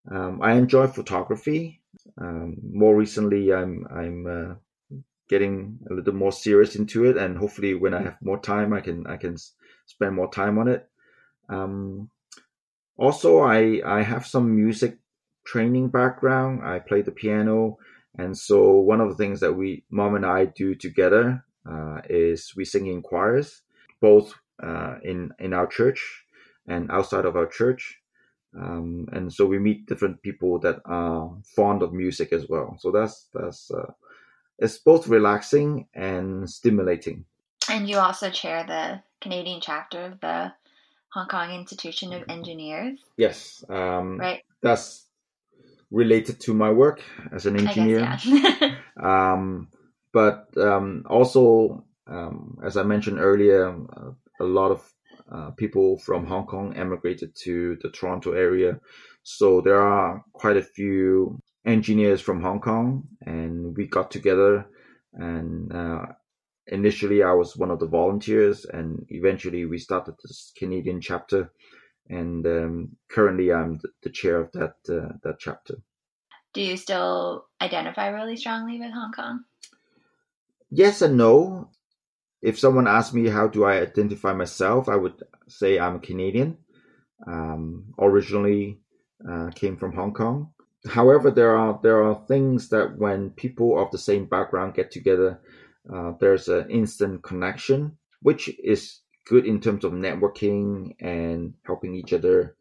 Um, 0.09 0.41
I 0.41 0.53
enjoy 0.53 0.87
photography. 0.87 1.81
Um, 2.21 2.57
more 2.71 2.95
recently, 2.95 3.51
I'm 3.53 3.87
I'm 3.89 4.27
uh, 4.27 4.55
getting 5.27 5.79
a 5.89 5.93
little 5.93 6.13
more 6.13 6.31
serious 6.31 6.75
into 6.75 7.05
it, 7.05 7.17
and 7.17 7.37
hopefully, 7.37 7.73
when 7.73 7.93
I 7.93 8.03
have 8.03 8.17
more 8.21 8.39
time, 8.39 8.73
I 8.73 8.81
can 8.81 9.07
I 9.07 9.17
can 9.17 9.37
spend 9.85 10.15
more 10.15 10.31
time 10.31 10.59
on 10.59 10.67
it. 10.67 10.87
Um, 11.49 12.09
also, 12.97 13.39
I 13.39 13.81
I 13.85 14.03
have 14.03 14.27
some 14.27 14.55
music 14.55 14.99
training 15.45 15.89
background. 15.89 16.61
I 16.63 16.79
play 16.79 17.01
the 17.01 17.11
piano, 17.11 17.77
and 18.17 18.37
so 18.37 18.73
one 18.79 19.01
of 19.01 19.09
the 19.09 19.15
things 19.15 19.39
that 19.39 19.53
we 19.53 19.83
mom 19.89 20.15
and 20.15 20.25
I 20.25 20.45
do 20.45 20.75
together 20.75 21.43
uh, 21.67 22.01
is 22.07 22.53
we 22.55 22.65
sing 22.65 22.85
in 22.85 23.01
choirs, 23.01 23.61
both 24.01 24.35
uh, 24.61 24.95
in 25.03 25.31
in 25.39 25.53
our 25.53 25.67
church 25.67 26.25
and 26.67 26.91
outside 26.91 27.25
of 27.25 27.35
our 27.35 27.47
church. 27.47 27.99
Um, 28.57 29.07
and 29.11 29.33
so 29.33 29.45
we 29.45 29.59
meet 29.59 29.85
different 29.85 30.21
people 30.21 30.59
that 30.59 30.79
are 30.85 31.29
fond 31.55 31.81
of 31.81 31.93
music 31.93 32.31
as 32.31 32.47
well. 32.47 32.77
So 32.79 32.91
that's 32.91 33.27
that's 33.33 33.69
uh, 33.71 33.91
it's 34.57 34.77
both 34.77 35.07
relaxing 35.07 35.87
and 35.93 36.49
stimulating. 36.49 37.25
And 37.69 37.89
you 37.89 37.97
also 37.97 38.29
chair 38.29 38.63
the 38.65 39.01
Canadian 39.19 39.59
chapter 39.59 40.05
of 40.05 40.19
the 40.21 40.53
Hong 41.09 41.27
Kong 41.27 41.51
Institution 41.51 42.13
of 42.13 42.23
Engineers. 42.29 42.99
Yes, 43.17 43.63
um, 43.69 44.17
right. 44.19 44.43
That's 44.61 45.05
related 45.91 46.39
to 46.41 46.53
my 46.53 46.71
work 46.71 47.01
as 47.31 47.45
an 47.45 47.57
engineer. 47.57 47.99
Guess, 47.99 48.25
yeah. 48.25 48.75
um, 49.01 49.69
but 50.11 50.49
um, 50.57 51.05
also, 51.09 51.83
um, 52.07 52.59
as 52.63 52.77
I 52.77 52.83
mentioned 52.83 53.19
earlier, 53.19 53.69
uh, 53.69 54.11
a 54.39 54.43
lot 54.43 54.71
of 54.71 54.93
uh, 55.31 55.51
people 55.51 55.97
from 55.97 56.25
Hong 56.25 56.45
Kong 56.45 56.75
emigrated 56.75 57.35
to 57.43 57.77
the 57.81 57.89
Toronto 57.89 58.33
area. 58.33 58.79
So 59.23 59.61
there 59.61 59.81
are 59.81 60.23
quite 60.33 60.57
a 60.57 60.61
few 60.61 61.41
engineers 61.65 62.21
from 62.21 62.41
Hong 62.41 62.59
Kong, 62.59 63.07
and 63.25 63.75
we 63.75 63.87
got 63.87 64.11
together. 64.11 64.67
And 65.13 65.73
uh, 65.73 66.05
initially, 66.67 67.23
I 67.23 67.33
was 67.33 67.57
one 67.57 67.71
of 67.71 67.79
the 67.79 67.87
volunteers, 67.87 68.65
and 68.65 69.05
eventually, 69.09 69.65
we 69.65 69.79
started 69.79 70.15
this 70.23 70.51
Canadian 70.57 71.01
chapter. 71.01 71.51
And 72.07 72.45
um, 72.45 72.89
currently, 73.09 73.51
I'm 73.51 73.79
the, 74.03 74.11
chair 74.11 74.39
of 74.39 74.51
that 74.51 74.75
uh, 74.87 75.13
that 75.23 75.39
chapter. 75.39 75.75
Do 76.53 76.61
you 76.61 76.77
still 76.77 77.47
identify 77.59 78.09
really 78.09 78.37
strongly 78.37 78.79
with 78.79 78.93
Hong 78.93 79.11
Kong? 79.11 79.43
Yes 80.69 81.01
and 81.01 81.17
no. 81.17 81.69
If 82.45 82.59
someone 82.59 82.87
asked 82.87 83.13
me 83.13 83.27
how 83.27 83.47
do 83.47 83.65
I 83.65 83.81
identify 83.81 84.33
myself, 84.33 84.87
I 84.87 84.95
would 84.95 85.23
say 85.47 85.79
I'm 85.79 85.95
a 85.95 85.99
Canadian. 85.99 86.57
Um, 87.25 87.93
originally 87.97 88.81
uh, 89.27 89.49
came 89.55 89.77
from 89.77 89.93
Hong 89.93 90.13
Kong. 90.13 90.51
However, 90.87 91.31
there 91.31 91.55
are 91.55 91.79
there 91.81 92.03
are 92.03 92.23
things 92.27 92.69
that 92.69 92.97
when 92.99 93.31
people 93.31 93.81
of 93.81 93.89
the 93.89 93.97
same 93.97 94.25
background 94.25 94.75
get 94.75 94.91
together, 94.91 95.41
uh, 95.91 96.11
there's 96.19 96.47
an 96.47 96.69
instant 96.69 97.23
connection, 97.23 97.97
which 98.21 98.51
is 98.63 99.01
good 99.25 99.47
in 99.47 99.59
terms 99.59 99.83
of 99.83 99.93
networking 99.93 100.93
and 100.99 101.55
helping 101.65 101.95
each 101.95 102.13
other 102.13 102.55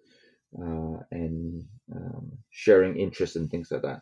uh, 0.59 0.97
and 1.11 1.67
um, 1.95 2.33
sharing 2.49 2.97
interests 2.97 3.37
and 3.37 3.51
things 3.51 3.71
like 3.71 3.83
that. 3.83 4.01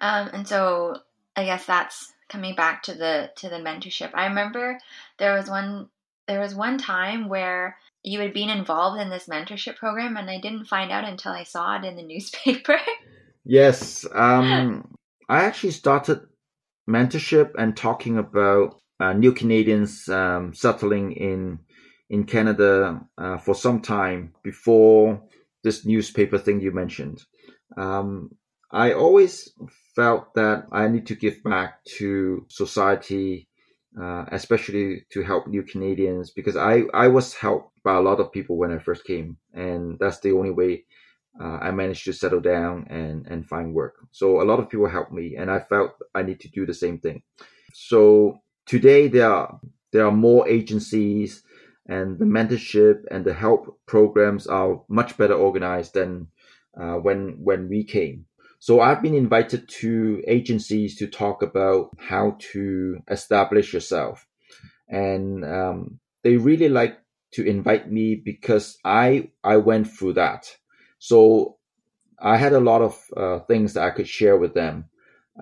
Um, 0.00 0.30
and 0.32 0.48
so 0.48 0.96
I 1.36 1.44
guess 1.44 1.66
that's 1.66 2.12
coming 2.28 2.54
back 2.54 2.84
to 2.84 2.94
the 2.94 3.30
to 3.36 3.48
the 3.48 3.56
mentorship. 3.56 4.10
I 4.14 4.26
remember 4.26 4.78
there 5.18 5.34
was 5.34 5.48
one 5.48 5.88
there 6.26 6.40
was 6.40 6.54
one 6.54 6.78
time 6.78 7.28
where 7.28 7.76
you 8.02 8.20
had 8.20 8.32
been 8.32 8.48
involved 8.48 9.00
in 9.00 9.10
this 9.10 9.26
mentorship 9.26 9.76
program 9.76 10.16
and 10.16 10.30
I 10.30 10.40
didn't 10.40 10.66
find 10.66 10.90
out 10.90 11.04
until 11.04 11.32
I 11.32 11.42
saw 11.44 11.76
it 11.76 11.84
in 11.84 11.96
the 11.96 12.02
newspaper. 12.14 12.78
yes, 13.44 14.06
um, 14.14 14.94
I 15.28 15.44
actually 15.44 15.72
started 15.72 16.20
mentorship 16.88 17.52
and 17.58 17.76
talking 17.76 18.18
about 18.18 18.80
uh, 18.98 19.12
new 19.12 19.32
Canadians 19.32 20.08
um, 20.08 20.54
settling 20.54 21.12
in 21.12 21.58
in 22.08 22.24
Canada 22.24 23.00
uh, 23.18 23.38
for 23.38 23.54
some 23.54 23.80
time 23.80 24.34
before 24.42 25.22
this 25.62 25.86
newspaper 25.86 26.38
thing 26.38 26.60
you 26.60 26.72
mentioned. 26.72 27.22
Um, 27.76 28.30
I 28.72 28.92
always 28.92 29.52
felt 29.96 30.34
that 30.34 30.66
I 30.70 30.88
need 30.88 31.06
to 31.08 31.14
give 31.16 31.42
back 31.42 31.84
to 31.98 32.46
society, 32.48 33.48
uh, 34.00 34.26
especially 34.30 35.06
to 35.10 35.22
help 35.22 35.46
new 35.46 35.62
Canadians, 35.62 36.30
because 36.30 36.56
I, 36.56 36.82
I 36.94 37.08
was 37.08 37.34
helped 37.34 37.82
by 37.82 37.96
a 37.96 38.00
lot 38.00 38.20
of 38.20 38.32
people 38.32 38.56
when 38.56 38.72
I 38.72 38.78
first 38.78 39.04
came, 39.04 39.36
and 39.52 39.98
that's 39.98 40.20
the 40.20 40.32
only 40.32 40.50
way 40.50 40.84
uh, 41.40 41.58
I 41.60 41.70
managed 41.70 42.04
to 42.04 42.12
settle 42.12 42.40
down 42.40 42.86
and, 42.90 43.26
and 43.26 43.48
find 43.48 43.74
work. 43.74 43.94
So 44.12 44.40
a 44.40 44.44
lot 44.44 44.60
of 44.60 44.68
people 44.68 44.88
helped 44.88 45.12
me, 45.12 45.36
and 45.36 45.50
I 45.50 45.60
felt 45.60 45.92
I 46.14 46.22
need 46.22 46.40
to 46.40 46.48
do 46.48 46.66
the 46.66 46.74
same 46.74 46.98
thing. 46.98 47.22
So 47.72 48.40
today 48.66 49.08
there 49.08 49.30
are 49.30 49.60
there 49.92 50.06
are 50.06 50.12
more 50.12 50.48
agencies 50.48 51.42
and 51.86 52.18
the 52.18 52.24
mentorship 52.24 53.02
and 53.10 53.24
the 53.24 53.34
help 53.34 53.78
programs 53.86 54.46
are 54.46 54.82
much 54.88 55.16
better 55.16 55.34
organized 55.34 55.94
than 55.94 56.28
uh, 56.80 56.94
when 56.94 57.36
when 57.42 57.68
we 57.68 57.84
came. 57.84 58.26
So 58.60 58.80
I've 58.80 59.00
been 59.02 59.14
invited 59.14 59.68
to 59.80 60.22
agencies 60.26 60.96
to 60.98 61.06
talk 61.06 61.42
about 61.42 61.90
how 61.98 62.36
to 62.52 62.98
establish 63.10 63.72
yourself, 63.72 64.26
and 64.86 65.44
um, 65.44 65.98
they 66.22 66.36
really 66.36 66.68
like 66.68 66.98
to 67.32 67.46
invite 67.46 67.90
me 67.90 68.16
because 68.16 68.78
I 68.84 69.30
I 69.42 69.56
went 69.56 69.90
through 69.90 70.14
that. 70.14 70.54
So 70.98 71.56
I 72.18 72.36
had 72.36 72.52
a 72.52 72.60
lot 72.60 72.82
of 72.82 73.02
uh, 73.16 73.38
things 73.40 73.72
that 73.74 73.84
I 73.84 73.90
could 73.90 74.08
share 74.08 74.36
with 74.36 74.52
them, 74.52 74.90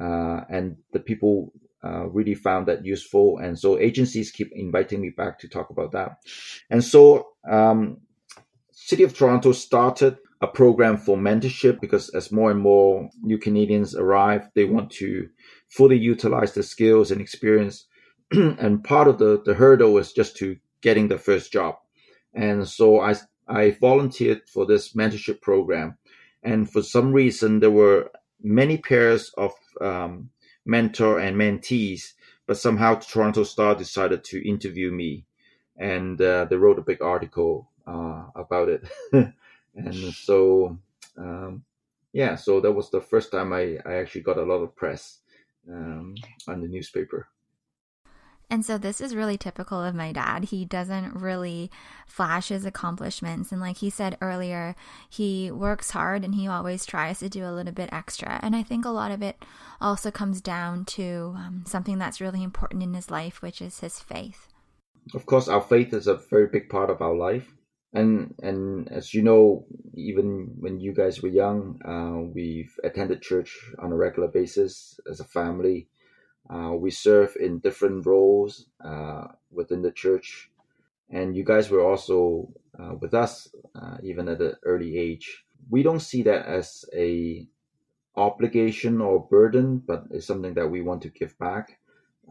uh, 0.00 0.42
and 0.48 0.76
the 0.92 1.00
people 1.00 1.52
uh, 1.82 2.06
really 2.06 2.34
found 2.34 2.68
that 2.68 2.84
useful. 2.84 3.38
And 3.38 3.58
so 3.58 3.78
agencies 3.78 4.30
keep 4.30 4.52
inviting 4.52 5.00
me 5.00 5.10
back 5.10 5.40
to 5.40 5.48
talk 5.48 5.70
about 5.70 5.90
that. 5.92 6.18
And 6.70 6.84
so 6.84 7.30
um, 7.50 7.98
City 8.70 9.02
of 9.02 9.16
Toronto 9.16 9.52
started 9.52 10.18
a 10.40 10.46
program 10.46 10.96
for 10.96 11.16
mentorship 11.16 11.80
because 11.80 12.08
as 12.10 12.30
more 12.30 12.50
and 12.50 12.60
more 12.60 13.10
new 13.22 13.38
Canadians 13.38 13.94
arrive, 13.94 14.48
they 14.54 14.64
want 14.64 14.90
to 14.90 15.28
fully 15.68 15.98
utilize 15.98 16.52
the 16.52 16.62
skills 16.62 17.10
and 17.10 17.20
experience. 17.20 17.86
and 18.30 18.84
part 18.84 19.08
of 19.08 19.18
the, 19.18 19.42
the 19.44 19.54
hurdle 19.54 19.92
was 19.92 20.12
just 20.12 20.36
to 20.36 20.56
getting 20.80 21.08
the 21.08 21.18
first 21.18 21.52
job. 21.52 21.76
And 22.34 22.68
so 22.68 23.00
I, 23.00 23.16
I 23.48 23.72
volunteered 23.80 24.42
for 24.48 24.66
this 24.66 24.94
mentorship 24.94 25.40
program. 25.40 25.96
And 26.42 26.70
for 26.70 26.82
some 26.82 27.12
reason, 27.12 27.60
there 27.60 27.70
were 27.70 28.10
many 28.40 28.78
pairs 28.78 29.32
of 29.36 29.52
um, 29.80 30.30
mentor 30.64 31.18
and 31.18 31.36
mentees, 31.36 32.12
but 32.46 32.58
somehow 32.58 32.94
Toronto 32.94 33.42
Star 33.42 33.74
decided 33.74 34.22
to 34.24 34.48
interview 34.48 34.92
me, 34.92 35.26
and 35.76 36.20
uh, 36.20 36.44
they 36.44 36.56
wrote 36.56 36.78
a 36.78 36.82
big 36.82 37.02
article 37.02 37.70
uh, 37.86 38.26
about 38.36 38.68
it. 38.68 38.84
and 39.86 40.14
so, 40.14 40.78
um, 41.16 41.64
yeah, 42.12 42.34
so 42.34 42.60
that 42.60 42.72
was 42.72 42.90
the 42.90 43.00
first 43.00 43.32
time 43.32 43.52
I, 43.52 43.78
I 43.86 43.94
actually 43.94 44.22
got 44.22 44.38
a 44.38 44.42
lot 44.42 44.62
of 44.62 44.74
press 44.74 45.20
um, 45.70 46.14
on 46.46 46.60
the 46.60 46.68
newspaper. 46.68 47.28
And 48.50 48.64
so 48.64 48.78
this 48.78 49.00
is 49.02 49.14
really 49.14 49.36
typical 49.36 49.82
of 49.82 49.94
my 49.94 50.10
dad. 50.10 50.44
He 50.44 50.64
doesn't 50.64 51.14
really 51.14 51.70
flash 52.06 52.48
his 52.48 52.64
accomplishments. 52.64 53.52
And 53.52 53.60
like 53.60 53.78
he 53.78 53.90
said 53.90 54.16
earlier, 54.22 54.74
he 55.10 55.50
works 55.50 55.90
hard 55.90 56.24
and 56.24 56.34
he 56.34 56.48
always 56.48 56.86
tries 56.86 57.18
to 57.18 57.28
do 57.28 57.44
a 57.44 57.52
little 57.52 57.74
bit 57.74 57.90
extra. 57.92 58.40
And 58.42 58.56
I 58.56 58.62
think 58.62 58.86
a 58.86 58.90
lot 58.90 59.10
of 59.10 59.22
it 59.22 59.44
also 59.82 60.10
comes 60.10 60.40
down 60.40 60.86
to 60.86 61.34
um, 61.36 61.64
something 61.66 61.98
that's 61.98 62.22
really 62.22 62.42
important 62.42 62.82
in 62.82 62.94
his 62.94 63.10
life, 63.10 63.42
which 63.42 63.60
is 63.60 63.80
his 63.80 64.00
faith. 64.00 64.48
Of 65.14 65.26
course, 65.26 65.48
our 65.48 65.60
faith 65.60 65.92
is 65.92 66.06
a 66.06 66.14
very 66.14 66.46
big 66.46 66.70
part 66.70 66.88
of 66.88 67.02
our 67.02 67.14
life. 67.14 67.52
And 67.92 68.34
and 68.42 68.90
as 68.92 69.14
you 69.14 69.22
know, 69.22 69.66
even 69.94 70.54
when 70.58 70.80
you 70.80 70.92
guys 70.92 71.22
were 71.22 71.28
young, 71.28 71.80
uh, 71.84 72.20
we've 72.34 72.78
attended 72.84 73.22
church 73.22 73.58
on 73.78 73.92
a 73.92 73.96
regular 73.96 74.28
basis 74.28 75.00
as 75.10 75.20
a 75.20 75.24
family 75.24 75.88
uh, 76.50 76.72
we 76.74 76.90
serve 76.90 77.36
in 77.38 77.58
different 77.58 78.06
roles 78.06 78.66
uh, 78.84 79.26
within 79.50 79.82
the 79.82 79.92
church, 79.92 80.50
and 81.10 81.36
you 81.36 81.44
guys 81.44 81.70
were 81.70 81.84
also 81.84 82.48
uh, 82.78 82.94
with 83.00 83.14
us 83.14 83.48
uh, 83.74 83.98
even 84.02 84.28
at 84.28 84.40
an 84.40 84.54
early 84.64 84.96
age. 84.96 85.44
We 85.70 85.82
don't 85.82 86.00
see 86.00 86.22
that 86.22 86.46
as 86.46 86.86
a 86.94 87.46
obligation 88.16 89.00
or 89.00 89.26
burden, 89.28 89.78
but 89.78 90.04
it's 90.10 90.26
something 90.26 90.54
that 90.54 90.68
we 90.68 90.80
want 90.80 91.02
to 91.02 91.10
give 91.10 91.38
back. 91.38 91.78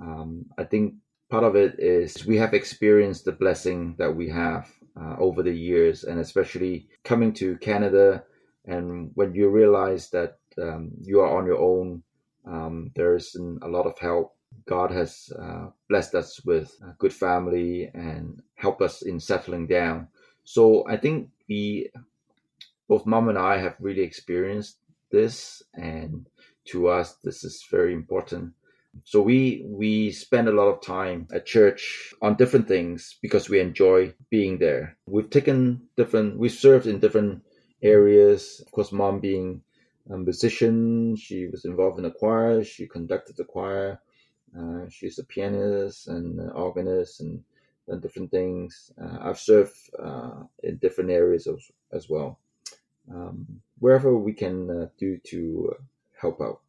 Um, 0.02 0.48
I 0.58 0.64
think 0.64 0.96
part 1.30 1.44
of 1.44 1.56
it 1.56 1.80
is 1.80 2.26
we 2.26 2.38
have 2.38 2.54
experienced 2.54 3.26
the 3.26 3.32
blessing 3.32 3.96
that 4.00 4.16
we 4.16 4.30
have 4.30 4.72
uh, 5.00 5.16
over 5.20 5.44
the 5.44 5.54
years, 5.54 6.04
and 6.04 6.20
especially 6.20 6.88
coming 7.04 7.34
to 7.34 7.58
Canada, 7.58 8.24
and 8.66 9.12
when 9.16 9.34
you 9.34 9.50
realize 9.50 10.10
that 10.10 10.38
um, 10.62 10.92
you 11.02 11.20
are 11.22 11.38
on 11.38 11.46
your 11.46 11.60
own 11.60 12.04
um, 12.48 12.92
there's 12.96 13.36
a 13.36 13.68
lot 13.68 13.86
of 13.86 13.98
help. 14.00 14.36
God 14.68 14.92
has 14.92 15.30
uh, 15.38 15.68
blessed 15.90 16.16
us 16.16 16.44
with 16.46 16.76
a 16.82 16.94
good 16.98 17.14
family 17.14 17.92
and 17.94 18.42
helped 18.56 18.82
us 18.82 19.02
in 19.02 19.20
settling 19.20 19.68
down. 19.68 20.08
So 20.44 20.88
I 20.88 20.98
think 20.98 21.30
we, 21.50 21.90
both 22.88 23.06
mom 23.06 23.30
and 23.30 23.38
I, 23.38 23.58
have 23.58 23.76
really 23.80 24.02
experienced 24.02 24.78
this, 25.12 25.62
and 25.74 26.28
to 26.70 26.88
us, 26.88 27.16
this 27.24 27.44
is 27.44 27.66
very 27.70 27.94
important. 27.94 28.54
So 29.04 29.22
we 29.22 29.64
we 29.66 30.12
spend 30.12 30.48
a 30.48 30.52
lot 30.52 30.68
of 30.68 30.82
time 30.82 31.28
at 31.34 31.46
church 31.46 32.14
on 32.22 32.36
different 32.36 32.68
things 32.68 33.18
because 33.22 33.50
we 33.50 33.60
enjoy 33.60 34.14
being 34.30 34.58
there. 34.58 34.98
We've 35.08 35.30
taken 35.30 35.82
different, 35.96 36.38
we've 36.38 36.52
served 36.52 36.88
in 36.88 37.00
different 37.00 37.44
areas. 37.82 38.62
Of 38.66 38.72
course, 38.72 38.92
mom 38.92 39.20
being 39.20 39.62
a 40.10 40.18
musician. 40.18 41.16
She 41.16 41.48
was 41.48 41.66
involved 41.66 42.00
in 42.00 42.06
a 42.06 42.12
choir. 42.12 42.64
She 42.64 42.88
conducted 42.88 43.38
the 43.38 43.46
choir. 43.46 44.00
Uh, 44.58 44.88
she's 44.90 45.20
a 45.20 45.26
pianist 45.26 46.08
and 46.08 46.40
an 46.40 46.50
organist 46.52 47.22
and 47.22 47.44
done 47.88 48.00
different 48.00 48.32
things. 48.32 48.92
Uh, 49.02 49.18
I've 49.22 49.40
served 49.40 49.76
uh, 50.02 50.44
in 50.64 50.78
different 50.78 51.12
areas 51.12 51.48
as, 51.48 51.72
as 51.92 52.10
well. 52.10 52.40
Um, 53.14 53.62
wherever 53.80 54.18
we 54.18 54.34
can 54.34 54.70
uh, 54.70 54.88
do 54.98 55.18
to 55.28 55.76
help 56.20 56.42
out. 56.42 56.62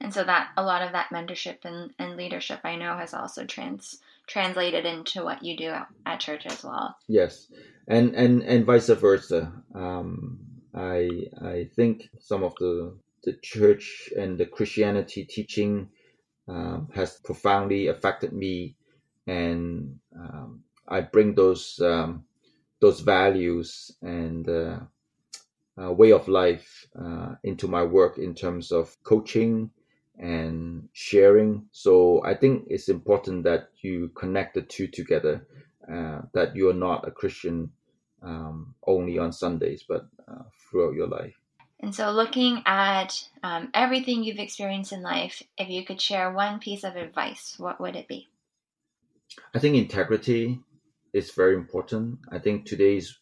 And 0.00 0.14
so 0.14 0.24
that 0.24 0.50
a 0.56 0.64
lot 0.64 0.82
of 0.82 0.92
that 0.92 1.10
mentorship 1.10 1.64
and, 1.64 1.92
and 1.98 2.16
leadership 2.16 2.60
I 2.64 2.76
know 2.76 2.96
has 2.96 3.12
also 3.12 3.44
trans 3.44 4.00
translated 4.26 4.86
into 4.86 5.24
what 5.24 5.42
you 5.42 5.56
do 5.56 5.68
at, 5.68 5.88
at 6.06 6.20
church 6.20 6.46
as 6.46 6.64
well. 6.64 6.96
Yes, 7.06 7.52
and 7.86 8.14
and 8.14 8.42
and 8.42 8.64
vice 8.64 8.88
versa. 8.88 9.52
Um, 9.74 10.38
I 10.74 11.08
I 11.42 11.68
think 11.76 12.08
some 12.18 12.42
of 12.42 12.54
the 12.56 12.96
the 13.24 13.34
church 13.42 14.10
and 14.16 14.38
the 14.38 14.46
Christianity 14.46 15.24
teaching 15.24 15.90
um, 16.48 16.88
has 16.94 17.18
profoundly 17.18 17.88
affected 17.88 18.32
me, 18.32 18.76
and 19.26 19.98
um, 20.16 20.62
I 20.88 21.02
bring 21.02 21.34
those 21.34 21.78
um, 21.80 22.24
those 22.80 23.00
values 23.00 23.90
and 24.00 24.48
uh, 24.48 24.78
uh, 25.80 25.92
way 25.92 26.12
of 26.12 26.26
life 26.26 26.86
uh, 26.98 27.34
into 27.44 27.68
my 27.68 27.82
work 27.82 28.16
in 28.16 28.34
terms 28.34 28.72
of 28.72 28.96
coaching 29.02 29.70
and 30.20 30.88
sharing. 30.92 31.66
So 31.72 32.22
I 32.24 32.34
think 32.34 32.66
it's 32.68 32.88
important 32.88 33.44
that 33.44 33.70
you 33.80 34.10
connect 34.14 34.54
the 34.54 34.62
two 34.62 34.86
together. 34.86 35.46
Uh, 35.90 36.20
that 36.34 36.54
you 36.54 36.68
are 36.68 36.74
not 36.74 37.08
a 37.08 37.10
Christian 37.10 37.72
um, 38.22 38.74
only 38.86 39.18
on 39.18 39.32
Sundays, 39.32 39.82
but 39.88 40.06
uh, 40.28 40.42
throughout 40.70 40.94
your 40.94 41.08
life. 41.08 41.34
And 41.80 41.94
so, 41.94 42.12
looking 42.12 42.62
at 42.66 43.24
um, 43.42 43.70
everything 43.72 44.22
you've 44.22 44.38
experienced 44.38 44.92
in 44.92 45.02
life, 45.02 45.42
if 45.56 45.68
you 45.68 45.84
could 45.84 46.00
share 46.00 46.30
one 46.30 46.60
piece 46.60 46.84
of 46.84 46.94
advice, 46.94 47.54
what 47.58 47.80
would 47.80 47.96
it 47.96 48.06
be? 48.06 48.28
I 49.54 49.58
think 49.58 49.76
integrity 49.76 50.60
is 51.12 51.30
very 51.30 51.54
important. 51.54 52.18
I 52.30 52.38
think 52.38 52.66
today's, 52.66 53.18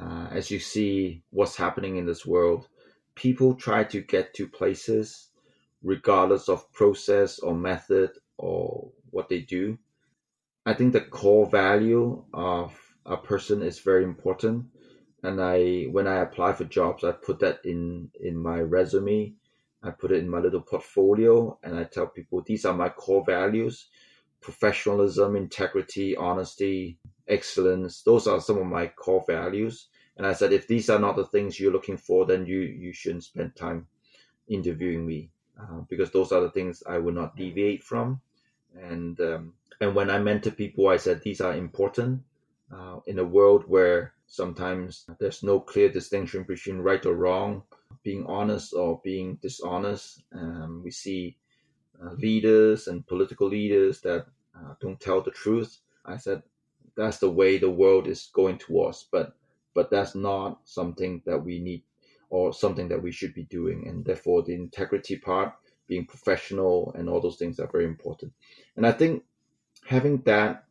uh, 0.00 0.28
as 0.32 0.50
you 0.50 0.58
see 0.58 1.22
what's 1.30 1.56
happening 1.56 1.96
in 1.96 2.06
this 2.06 2.24
world, 2.24 2.66
people 3.14 3.54
try 3.54 3.84
to 3.84 4.00
get 4.00 4.34
to 4.34 4.48
places 4.48 5.28
regardless 5.84 6.48
of 6.48 6.72
process 6.72 7.38
or 7.38 7.54
method 7.54 8.10
or 8.38 8.90
what 9.10 9.28
they 9.28 9.40
do. 9.40 9.78
I 10.66 10.72
think 10.74 10.94
the 10.94 11.02
core 11.02 11.46
value 11.46 12.24
of 12.32 12.74
a 13.04 13.18
person 13.18 13.62
is 13.62 13.78
very 13.80 14.02
important. 14.02 14.66
And 15.22 15.40
I, 15.40 15.84
when 15.84 16.06
I 16.08 16.16
apply 16.16 16.54
for 16.54 16.64
jobs, 16.64 17.04
I 17.04 17.12
put 17.12 17.38
that 17.40 17.60
in 17.64 18.10
in 18.18 18.36
my 18.36 18.60
resume. 18.60 19.34
I 19.82 19.90
put 19.90 20.12
it 20.12 20.18
in 20.18 20.28
my 20.28 20.38
little 20.38 20.62
portfolio, 20.62 21.58
and 21.62 21.78
I 21.78 21.84
tell 21.84 22.06
people 22.06 22.40
these 22.40 22.64
are 22.64 22.74
my 22.74 22.88
core 22.88 23.24
values: 23.24 23.88
professionalism, 24.40 25.36
integrity, 25.36 26.16
honesty, 26.16 26.98
excellence. 27.28 28.02
Those 28.02 28.26
are 28.26 28.40
some 28.40 28.58
of 28.58 28.66
my 28.66 28.86
core 28.86 29.24
values. 29.26 29.88
And 30.16 30.26
I 30.26 30.32
said, 30.32 30.52
if 30.52 30.68
these 30.68 30.88
are 30.88 30.98
not 30.98 31.16
the 31.16 31.26
things 31.26 31.58
you're 31.58 31.72
looking 31.72 31.98
for, 31.98 32.24
then 32.24 32.46
you 32.46 32.60
you 32.60 32.92
shouldn't 32.92 33.24
spend 33.24 33.56
time 33.56 33.86
interviewing 34.48 35.06
me 35.06 35.30
uh, 35.60 35.80
because 35.88 36.10
those 36.10 36.32
are 36.32 36.40
the 36.40 36.50
things 36.50 36.82
I 36.86 36.98
will 36.98 37.12
not 37.12 37.36
deviate 37.36 37.82
from. 37.82 38.20
And 38.74 39.20
um, 39.20 39.54
and 39.80 39.94
when 39.94 40.10
I 40.10 40.18
mentor 40.18 40.50
people, 40.50 40.88
I 40.88 40.96
said 40.96 41.22
these 41.22 41.40
are 41.40 41.54
important 41.54 42.22
uh, 42.72 43.00
in 43.06 43.18
a 43.18 43.24
world 43.24 43.64
where 43.66 44.14
sometimes 44.26 45.06
there's 45.20 45.42
no 45.42 45.60
clear 45.60 45.88
distinction 45.88 46.44
between 46.44 46.78
right 46.78 47.04
or 47.06 47.14
wrong, 47.14 47.62
being 48.02 48.26
honest 48.26 48.72
or 48.74 49.00
being 49.04 49.36
dishonest. 49.36 50.22
Um, 50.32 50.82
we 50.84 50.90
see 50.90 51.36
uh, 52.02 52.12
leaders 52.14 52.88
and 52.88 53.06
political 53.06 53.48
leaders 53.48 54.00
that 54.00 54.26
uh, 54.56 54.74
don't 54.80 55.00
tell 55.00 55.20
the 55.20 55.30
truth. 55.30 55.78
I 56.04 56.16
said 56.16 56.42
that's 56.96 57.18
the 57.18 57.30
way 57.30 57.58
the 57.58 57.70
world 57.70 58.06
is 58.06 58.30
going 58.32 58.58
towards, 58.58 59.06
but 59.10 59.34
but 59.74 59.90
that's 59.90 60.14
not 60.14 60.60
something 60.64 61.22
that 61.26 61.38
we 61.44 61.58
need 61.58 61.82
or 62.30 62.52
something 62.52 62.88
that 62.88 63.02
we 63.02 63.12
should 63.12 63.34
be 63.34 63.44
doing, 63.44 63.86
and 63.88 64.04
therefore 64.04 64.42
the 64.42 64.54
integrity 64.54 65.16
part, 65.16 65.52
being 65.86 66.06
professional, 66.06 66.94
and 66.96 67.08
all 67.08 67.20
those 67.20 67.36
things 67.36 67.58
are 67.60 67.70
very 67.70 67.84
important. 67.84 68.32
And 68.76 68.86
I 68.86 68.92
think 68.92 69.24
having 69.86 70.22
that 70.22 70.64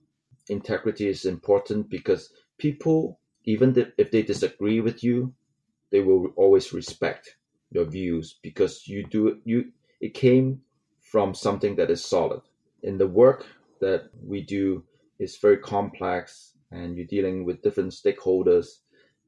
integrity 0.50 1.08
is 1.08 1.26
important 1.26 1.90
because 1.90 2.32
people, 2.58 3.20
even 3.46 3.94
if 3.98 4.12
they 4.12 4.24
disagree 4.24 4.82
with 4.82 5.04
you, 5.04 5.34
they 5.92 6.02
will 6.02 6.28
always 6.36 6.74
respect 6.74 7.36
your 7.72 7.86
views 7.86 8.40
because 8.42 8.88
you 8.88 9.06
do 9.06 9.40
you 9.46 9.72
it 10.02 10.14
came 10.14 10.62
from 11.00 11.34
something 11.34 11.76
that 11.76 11.92
is 11.92 12.04
solid. 12.04 12.42
In 12.82 12.98
the 12.98 13.08
work 13.08 13.46
that 13.80 14.10
we 14.26 14.42
do 14.42 14.84
is 15.20 15.38
very 15.38 15.58
complex 15.58 16.54
and 16.72 16.98
you're 16.98 17.06
dealing 17.06 17.46
with 17.46 17.62
different 17.62 17.92
stakeholders. 17.92 18.68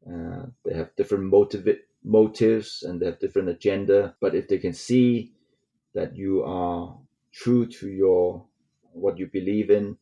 Uh, 0.08 0.48
they 0.66 0.74
have 0.76 0.96
different 0.96 1.26
motive, 1.26 1.68
motives 2.06 2.84
and 2.84 3.02
they 3.02 3.08
have 3.08 3.20
different 3.20 3.50
agenda. 3.50 4.16
But 4.22 4.36
if 4.36 4.48
they 4.48 4.60
can 4.60 4.74
see 4.74 5.32
that 5.94 6.16
you 6.16 6.44
are 6.44 6.96
true 7.32 7.66
to 7.66 7.90
your 7.90 8.46
what 8.94 9.18
you 9.18 9.28
believe 9.28 9.70
in, 9.70 9.98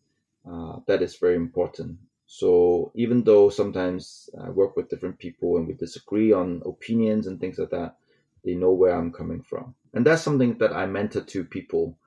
uh, 0.49 0.79
that 0.87 1.01
is 1.01 1.15
very 1.15 1.35
important. 1.35 1.97
So 2.27 2.91
even 2.95 3.23
though 3.23 3.49
sometimes 3.49 4.29
I 4.39 4.49
work 4.49 4.75
with 4.75 4.89
different 4.89 5.19
people 5.19 5.57
and 5.57 5.67
we 5.67 5.73
disagree 5.73 6.31
on 6.31 6.61
opinions 6.65 7.27
and 7.27 7.39
things 7.39 7.57
like 7.57 7.69
that, 7.71 7.95
they 8.43 8.55
know 8.55 8.71
where 8.71 8.95
I'm 8.95 9.11
coming 9.11 9.41
from. 9.41 9.75
And 9.93 10.05
that's 10.05 10.21
something 10.21 10.57
that 10.57 10.73
I 10.73 10.85
mentor 10.85 11.21
to 11.21 11.43
people. 11.43 11.97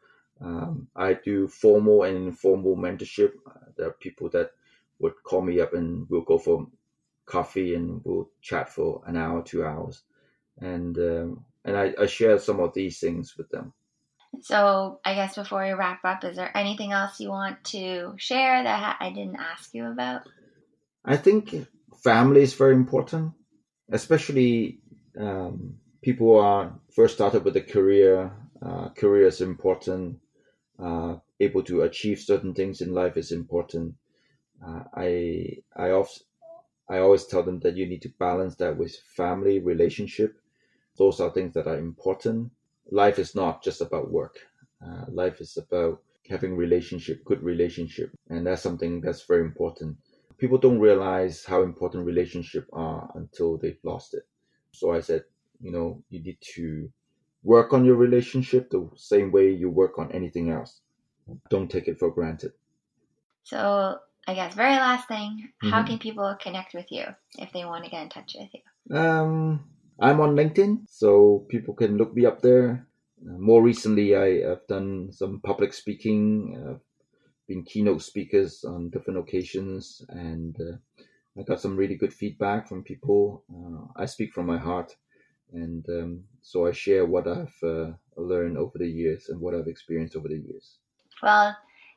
Um, 0.40 0.88
I 0.94 1.14
do 1.14 1.48
formal 1.48 2.02
and 2.02 2.16
informal 2.16 2.76
mentorship. 2.76 3.32
Uh, 3.46 3.70
there 3.76 3.88
are 3.88 3.92
people 3.92 4.28
that 4.30 4.50
would 4.98 5.14
call 5.22 5.42
me 5.42 5.60
up 5.60 5.74
and 5.74 6.06
we'll 6.08 6.22
go 6.22 6.38
for 6.38 6.66
coffee 7.26 7.74
and 7.74 8.00
we'll 8.04 8.30
chat 8.40 8.68
for 8.68 9.02
an 9.06 9.16
hour, 9.16 9.42
two 9.42 9.64
hours. 9.64 10.02
And, 10.58 10.96
um, 10.98 11.44
and 11.64 11.76
I, 11.76 11.94
I 12.00 12.06
share 12.06 12.38
some 12.38 12.60
of 12.60 12.72
these 12.72 12.98
things 12.98 13.36
with 13.36 13.50
them. 13.50 13.72
So, 14.42 15.00
I 15.04 15.14
guess 15.14 15.34
before 15.34 15.64
we 15.64 15.72
wrap 15.72 16.04
up, 16.04 16.24
is 16.24 16.36
there 16.36 16.56
anything 16.56 16.92
else 16.92 17.20
you 17.20 17.30
want 17.30 17.62
to 17.64 18.14
share 18.16 18.62
that 18.62 18.96
I 19.00 19.10
didn't 19.10 19.36
ask 19.36 19.72
you 19.72 19.86
about? 19.86 20.22
I 21.04 21.16
think 21.16 21.54
family 22.02 22.42
is 22.42 22.54
very 22.54 22.74
important, 22.74 23.32
especially 23.90 24.80
um, 25.18 25.76
people 26.02 26.26
who 26.26 26.34
are 26.34 26.78
first 26.94 27.14
started 27.14 27.44
with 27.44 27.56
a 27.56 27.62
career. 27.62 28.32
Uh, 28.60 28.88
career 28.90 29.26
is 29.26 29.40
important. 29.40 30.18
Uh, 30.78 31.16
able 31.40 31.62
to 31.62 31.82
achieve 31.82 32.18
certain 32.18 32.54
things 32.54 32.80
in 32.80 32.92
life 32.92 33.16
is 33.16 33.32
important. 33.32 33.94
Uh, 34.64 34.84
I 34.94 35.58
I 35.74 35.90
often 35.90 36.22
I 36.88 36.98
always 36.98 37.26
tell 37.26 37.42
them 37.42 37.60
that 37.60 37.76
you 37.76 37.86
need 37.86 38.02
to 38.02 38.08
balance 38.18 38.56
that 38.56 38.76
with 38.76 38.96
family 38.96 39.60
relationship. 39.60 40.38
Those 40.96 41.20
are 41.20 41.30
things 41.30 41.54
that 41.54 41.66
are 41.66 41.78
important 41.78 42.52
life 42.90 43.18
is 43.18 43.34
not 43.34 43.62
just 43.62 43.80
about 43.80 44.10
work. 44.10 44.38
Uh, 44.84 45.04
life 45.08 45.40
is 45.40 45.56
about 45.56 46.02
having 46.28 46.56
relationship, 46.56 47.24
good 47.24 47.42
relationship, 47.42 48.10
and 48.28 48.46
that's 48.46 48.62
something 48.62 49.00
that's 49.00 49.22
very 49.24 49.42
important. 49.42 49.96
People 50.38 50.58
don't 50.58 50.78
realize 50.80 51.44
how 51.44 51.62
important 51.62 52.04
relationship 52.04 52.68
are 52.72 53.10
until 53.14 53.56
they've 53.56 53.78
lost 53.84 54.14
it. 54.14 54.26
So 54.72 54.92
I 54.92 55.00
said, 55.00 55.24
you 55.60 55.72
know, 55.72 56.02
you 56.10 56.22
need 56.22 56.38
to 56.54 56.90
work 57.42 57.72
on 57.72 57.84
your 57.84 57.96
relationship 57.96 58.70
the 58.70 58.90
same 58.96 59.32
way 59.32 59.50
you 59.50 59.70
work 59.70 59.98
on 59.98 60.12
anything 60.12 60.50
else. 60.50 60.80
Don't 61.48 61.70
take 61.70 61.88
it 61.88 61.98
for 61.98 62.10
granted. 62.10 62.52
So 63.44 64.00
I 64.26 64.34
guess 64.34 64.54
very 64.54 64.74
last 64.74 65.06
thing, 65.08 65.48
mm-hmm. 65.62 65.70
how 65.70 65.84
can 65.84 65.98
people 65.98 66.36
connect 66.40 66.74
with 66.74 66.86
you 66.90 67.04
if 67.38 67.52
they 67.52 67.64
want 67.64 67.84
to 67.84 67.90
get 67.90 68.02
in 68.02 68.08
touch 68.08 68.36
with 68.38 68.50
you? 68.52 68.96
Um, 68.96 69.64
I'm 70.00 70.20
on 70.20 70.34
LinkedIn, 70.34 70.86
so 70.88 71.46
people 71.48 71.74
can 71.74 71.96
look 71.96 72.14
me 72.14 72.26
up 72.26 72.42
there. 72.42 72.86
Uh, 73.22 73.38
more 73.38 73.62
recently, 73.62 74.16
I 74.16 74.48
have 74.48 74.66
done 74.66 75.12
some 75.12 75.40
public 75.40 75.72
speaking, 75.72 76.60
uh, 76.60 76.78
been 77.46 77.62
keynote 77.62 78.02
speakers 78.02 78.64
on 78.64 78.90
different 78.90 79.20
occasions, 79.20 80.04
and 80.08 80.56
uh, 80.60 81.02
I 81.38 81.42
got 81.42 81.60
some 81.60 81.76
really 81.76 81.96
good 81.96 82.12
feedback 82.12 82.68
from 82.68 82.82
people. 82.82 83.44
Uh, 83.48 83.86
I 84.02 84.06
speak 84.06 84.32
from 84.32 84.46
my 84.46 84.58
heart, 84.58 84.96
and 85.52 85.86
um, 85.88 86.24
so 86.42 86.66
I 86.66 86.72
share 86.72 87.06
what 87.06 87.28
I've 87.28 87.56
uh, 87.62 87.92
learned 88.16 88.58
over 88.58 88.78
the 88.78 88.88
years 88.88 89.28
and 89.28 89.40
what 89.40 89.54
I've 89.54 89.68
experienced 89.68 90.16
over 90.16 90.28
the 90.28 90.38
years. 90.38 90.78
Well, 91.22 91.56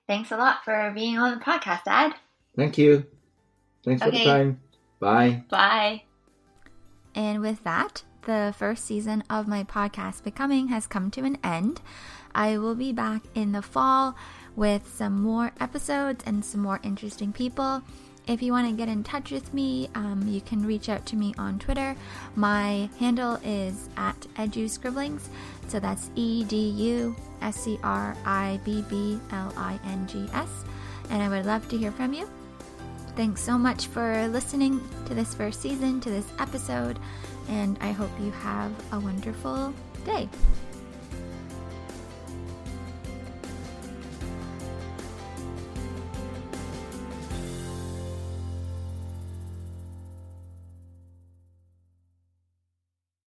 thanks 0.10 0.32
a 0.32 0.38
lot 0.38 0.66
for 0.66 0.92
being 0.94 1.20
on 1.20 1.38
the 1.38 1.46
podcast, 1.46 1.84
Dad. 1.84 2.16
Thank 2.58 2.80
you. 2.80 3.06
Thanks 3.86 4.02
okay. 4.02 4.12
for 4.12 4.18
the 4.18 4.26
time. 4.26 4.60
Bye. 5.00 5.44
Bye. 5.50 6.04
And 7.14 7.42
with 7.42 7.64
that, 7.64 8.04
the 8.24 8.54
first 8.58 8.86
season 8.86 9.24
of 9.30 9.48
my 9.48 9.64
podcast, 9.64 10.24
Becoming, 10.24 10.68
has 10.70 10.88
come 10.88 11.12
to 11.12 11.24
an 11.24 11.38
end. 11.44 11.80
I 12.34 12.58
will 12.58 12.76
be 12.76 12.92
back 12.92 13.22
in 13.36 13.52
the 13.52 13.62
fall 13.62 14.16
with 14.56 14.92
some 14.92 15.22
more 15.22 15.52
episodes 15.60 16.24
and 16.26 16.44
some 16.44 16.62
more 16.62 16.80
interesting 16.84 17.32
people. 17.32 17.84
If 18.30 18.44
you 18.44 18.52
want 18.52 18.70
to 18.70 18.76
get 18.76 18.88
in 18.88 19.04
touch 19.04 19.32
with 19.32 19.52
me, 19.56 19.90
um, 19.96 20.24
you 20.28 20.40
can 20.40 20.64
reach 20.64 20.88
out 20.88 21.04
to 21.08 21.16
me 21.16 21.34
on 21.40 21.58
Twitter. 21.58 21.96
My 22.36 22.88
handle 23.00 23.40
is 23.44 23.90
at 23.98 24.20
eduscribblings. 24.36 25.22
So 25.68 25.80
that's 25.80 26.12
E 26.14 26.44
D 26.44 26.70
U 26.70 27.16
S 27.42 27.56
C 27.64 27.80
R 27.82 28.16
I 28.26 28.60
B 28.64 28.86
B 28.88 29.20
L 29.32 29.52
I 29.58 29.80
N 29.84 30.06
G 30.08 30.30
S. 30.32 30.48
And 31.10 31.24
I 31.24 31.28
would 31.28 31.48
love 31.48 31.68
to 31.70 31.78
hear 31.78 31.92
from 31.92 32.14
you. 32.14 32.30
Thanks 33.16 33.42
so 33.42 33.58
much 33.58 33.88
for 33.88 34.28
listening 34.28 34.80
to 35.08 35.16
this 35.16 35.34
first 35.34 35.60
season, 35.60 36.00
to 36.02 36.12
this 36.12 36.28
episode, 36.38 37.00
and 37.50 37.80
I 37.82 37.92
hope 37.92 38.12
you 38.22 38.30
have 38.30 38.72
a 38.92 39.00
wonderful 39.00 39.74
day. 40.06 40.30